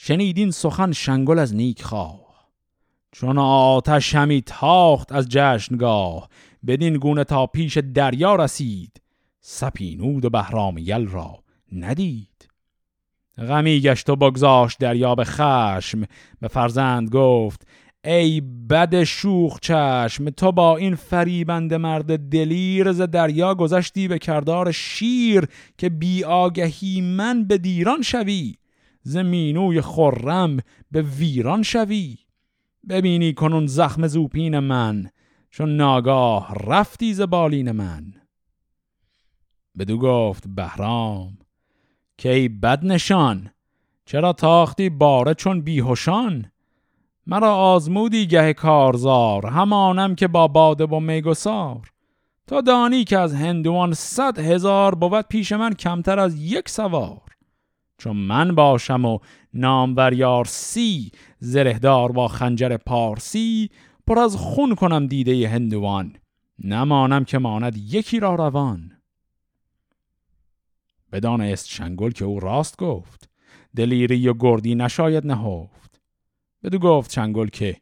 [0.00, 2.50] شنیدین سخن شنگل از نیک خواه
[3.12, 6.28] چون آتش همی تاخت از جشنگاه
[6.66, 9.02] بدین گونه تا پیش دریا رسید
[9.40, 11.38] سپینود و بهرام یل را
[11.72, 12.48] ندید.
[13.38, 16.04] غمی گشت و بگذاشت دریا به خشم
[16.40, 17.66] به فرزند گفت
[18.04, 18.40] ای
[18.70, 25.44] بد شوخ چشم تو با این فریبند مرد دلیر ز دریا گذشتی به کردار شیر
[25.78, 28.54] که بی آگهی من به دیران شوی.
[29.02, 30.56] ز مینوی خرم
[30.90, 32.18] به ویران شوی.
[32.88, 35.10] ببینی کنون زخم زوپین من
[35.50, 38.12] چون ناگاه رفتی ز بالین من.
[39.78, 41.38] بدو گفت بهرام
[42.18, 43.50] که ای بد نشان؟
[44.04, 46.50] چرا تاختی باره چون بیهوشان
[47.26, 51.90] مرا آزمودی گه کارزار همانم که با باده و میگسار.
[52.46, 57.27] تا دانی که از هندوان صد هزار بود پیش من کمتر از یک سوار.
[57.98, 59.18] چون من باشم و
[59.54, 63.70] نامور یار سی زرهدار با خنجر پارسی
[64.06, 66.16] پر از خون کنم دیده هندوان.
[66.64, 68.92] نمانم که ماند یکی را روان.
[71.12, 73.30] بدانست شنگل که او راست گفت.
[73.76, 76.00] دلیری و گردی نشاید نهفت.
[76.62, 77.76] بدو گفت شنگل که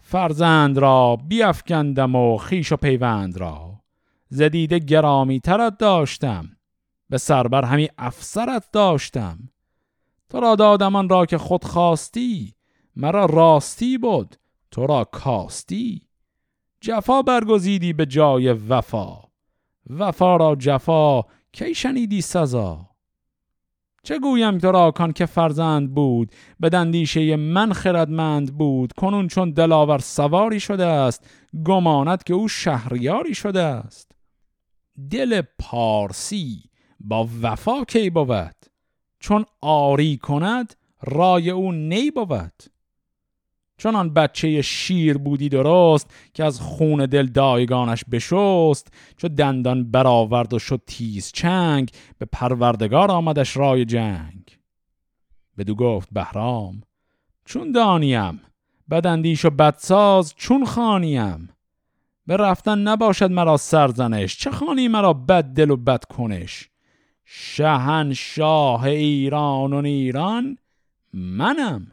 [0.00, 3.80] فرزند را بیافکندم و خیش و پیوند را.
[4.28, 6.57] زدیده گرامی ترت داشتم.
[7.10, 9.38] به سربر همی افسرت داشتم.
[10.28, 12.54] تو را دادم را که خود خواستی
[12.96, 14.36] مرا راستی بود
[14.70, 16.08] تو را کاستی.
[16.80, 19.18] جفا برگزیدی به جای وفا
[19.90, 22.88] وفا را جفا کی شنیدی سزا؟
[24.02, 29.50] چه گویم تو را کان که فرزند بود به دندیشه من خردمند بود کنون چون
[29.50, 31.30] دلاور سواری شده است
[31.64, 34.12] گماند که او شهریاری شده است.
[35.10, 36.67] دل پارسی
[37.00, 38.54] با وفا کی بود؟
[39.20, 42.62] چون آری کند رای او نی بود.
[43.76, 50.54] چون آن بچه شیر بودی درست که از خون دل دایگانش بشست چو دندان برآورد
[50.54, 54.58] و شد تیز چنگ به پروردگار آمدش رای جنگ.
[55.58, 56.82] بدو گفت بهرام
[57.44, 58.40] چون دانیم
[58.90, 61.48] بدندیش و بدساز چون خانیم
[62.26, 66.68] به رفتن نباشد مرا سرزنش چه خانی مرا بد دل و بد کنش؟
[67.30, 70.58] شهن شاه ایران و ایران
[71.12, 71.92] منم.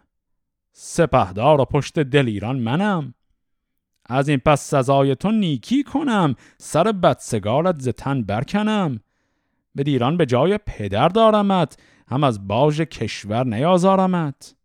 [0.71, 3.13] سپهدار و پشت دل ایران منم.
[4.05, 6.35] از این پس سزای تو نیکی کنم.
[6.57, 8.99] سر بدسگالت ز تن برکنم.
[9.75, 11.77] به دیران به جای پدر دارمت.
[12.07, 14.55] هم از باج کشور نیازارمت.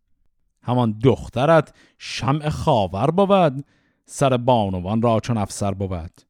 [0.63, 3.65] همان دخترت شمع خاور بود.
[4.05, 6.21] سر بانوان را چون افسر بود.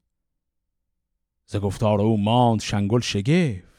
[1.45, 3.70] ز گفتار او ماند شنگل شگفت.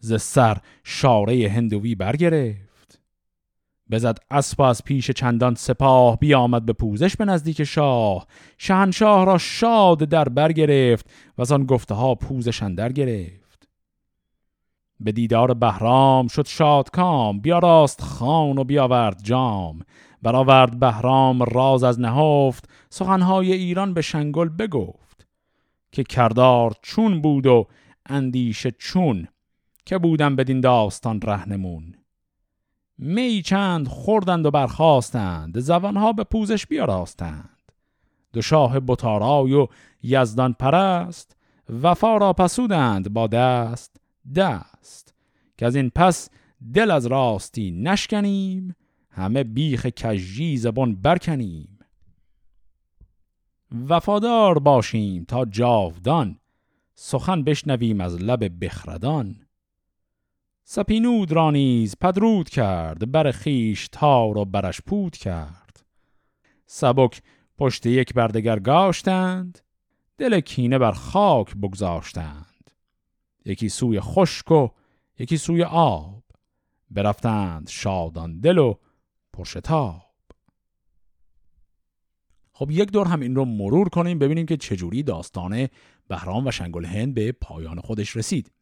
[0.00, 2.70] ز سر شاره هندوی برگرفت.
[3.90, 8.26] بزد اسب از پیش چندان سپاه بیامد به پوزش به نزدیک شاه.
[8.58, 13.68] شهنشاه را شاد در بر گرفت و از آن گفته ها پوزش اندر گرفت.
[15.00, 19.80] به دیدار بهرام شد شاد کام بیا راست خان و بیاورد جام.
[20.22, 22.68] برآورد بهرام راز از نهفت.
[22.90, 25.26] سخنهای ایران به شنگل بگفت
[25.92, 27.66] که کردار چون بود و
[28.06, 29.28] اندیشه چون
[29.86, 31.94] که بودم بدین داستان رهنمون.
[32.98, 37.72] می چند خوردند و برخواستند زبانها به پوزش بیاراستند.
[38.32, 39.66] دو شاه بطارای و
[40.02, 41.36] یزدان پرست
[41.82, 43.96] وفا را پسودند با دست
[44.36, 45.14] دست.
[45.58, 46.30] که از این پس
[46.74, 48.76] دل از راستی نشکنیم
[49.10, 51.78] همه بیخ کجی زبان برکنیم.
[53.88, 56.38] وفادار باشیم تا جاودان
[56.94, 59.36] سخن بشنویم از لب بخردان.
[60.72, 65.86] سپینود را نیز پدرود کرد بر خیش تار و برش پود کرد.
[66.66, 67.22] سبک
[67.58, 69.58] پشت یک بردگر گاشتند
[70.18, 72.70] دل کینه بر خاک بگذاشتند.
[73.44, 74.68] یکی سوی خشک و
[75.18, 76.22] یکی سوی آب.
[76.90, 78.74] برفتند شادان دل و
[79.32, 80.02] پرشتاب
[82.52, 85.68] خب یک دور هم این رو مرور کنیم ببینیم که چجوری داستان
[86.08, 88.59] بهرام و شنگل هند به پایان خودش رسید.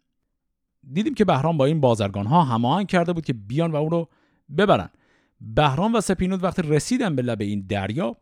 [0.93, 4.09] دیدیم که بهرام با این بازرگان ها هماهنگ کرده بود که بیان و اون رو
[4.59, 4.89] ببرن.
[5.41, 8.17] بهرام و سپینود وقتی رسیدن به لب این دریا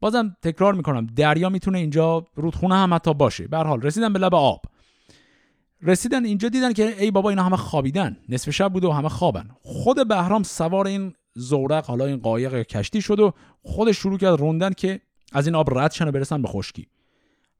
[0.00, 3.48] بازم تکرار می‌کنم دریا می‌تونه اینجا رودخونه هم حتی باشه.
[3.48, 4.62] به حال رسیدن به لب آب.
[5.82, 8.16] رسیدن اینجا دیدن که ای بابا اینا همه خوابیدن.
[8.28, 9.48] نصف شب بود و همه خوابن.
[9.62, 14.72] خود بهرام سوار این زورق حالا این قایق کشتی شد و خودش شروع کرد روندن
[14.72, 15.00] که
[15.32, 16.86] از این آب رد شن برسن به خشکی.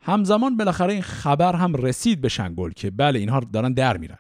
[0.01, 4.19] همزمان بالاخره این خبر هم رسید به شنگل که بله اینها دارن در میرن.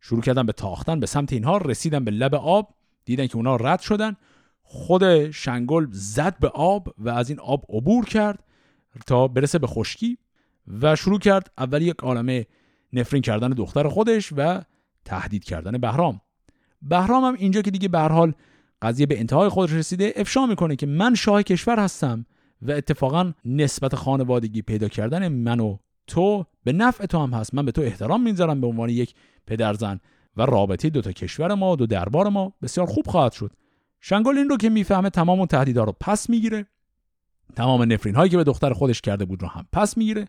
[0.00, 2.74] شروع کردن به تاختن به سمت اینها رسیدن به لب آب
[3.04, 4.16] دیدن که اونا رد شدن.
[4.62, 8.44] خود شنگل زد به آب و از این آب عبور کرد
[9.06, 10.18] تا برسه به خشکی
[10.80, 12.46] و شروع کرد اول یک عالمه
[12.92, 14.62] نفرین کردن دختر خودش و
[15.04, 16.20] تهدید کردن بهرام.
[16.82, 18.32] بهرام هم اینجا که دیگه به حال
[18.82, 22.26] قضیه به انتهای خودش رسیده افشا می‌کنه که من شاه کشور هستم
[22.62, 27.54] و اتفاقا نسبت خانوادگی پیدا کردن من و تو به نفع تو هم هست.
[27.54, 29.14] من به تو احترام می‌ذارم به عنوان یک
[29.46, 30.00] پدرزن
[30.36, 32.52] و رابطه دو تا کشور ما و دو دربار ما.
[32.62, 33.52] بسیار خوب خواهد شد.
[34.00, 36.66] شنگل این رو که می‌فهمه تمام اون تهدیدها رو پس می‌گیره.
[37.56, 40.24] تمام نفرین هایی که به دختر خودش کرده بود رو هم پس می‌گیره.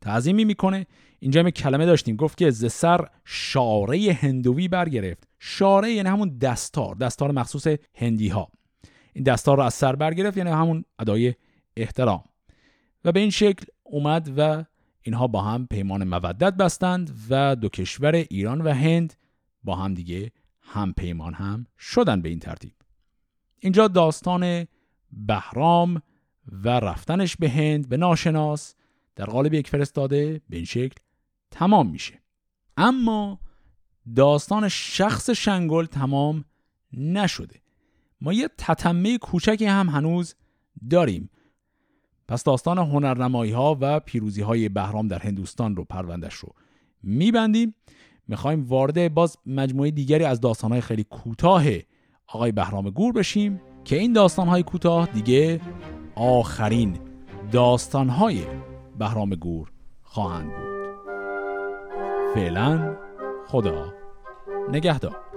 [0.00, 0.86] تعظیمی می‌کنه.
[1.18, 2.16] اینجا می کلمه داشتیم.
[2.16, 5.28] گفت که ز سر شاره هندوی برگرفت.
[5.38, 6.94] شاره یعنی همون دستار.
[6.94, 8.48] دستار مخصوص هندی ها
[9.12, 11.34] این دستار رو از سر برگرفت یعنی همون ادای
[11.76, 12.24] احترام.
[13.04, 14.64] و به این شکل اومد و
[15.06, 19.14] اینها با هم پیمان مودت بستند و دو کشور ایران و هند
[19.64, 22.72] با هم دیگه هم پیمان هم شدن به این ترتیب.
[23.60, 24.66] اینجا داستان
[25.12, 26.02] بهرام
[26.52, 28.74] و رفتنش به هند به ناشناس
[29.16, 30.96] در قالب یک فرستاده به این شکل
[31.50, 32.22] تمام میشه.
[32.76, 33.40] اما
[34.16, 36.44] داستان شخص شنگل تمام
[36.92, 37.60] نشده.
[38.20, 40.34] ما یه تتمه کوچکی هم هنوز
[40.90, 41.30] داریم.
[42.28, 46.48] پس داستان هنرنمایی ها و پیروزی های بهرام در هندوستان رو پروندش رو
[47.02, 47.74] میبندیم.
[48.28, 51.64] می‌خوایم وارد باز مجموعه دیگری از داستان های خیلی کوتاه
[52.26, 55.60] آقای بهرام گور بشیم که این داستان های کوتاه دیگه
[56.14, 56.98] آخرین
[57.52, 58.42] داستان های
[58.98, 59.72] بهرام گور
[60.02, 60.74] خواهند بود.
[62.34, 62.96] فعلا
[63.46, 63.94] خدا
[64.72, 65.33] نگهدار.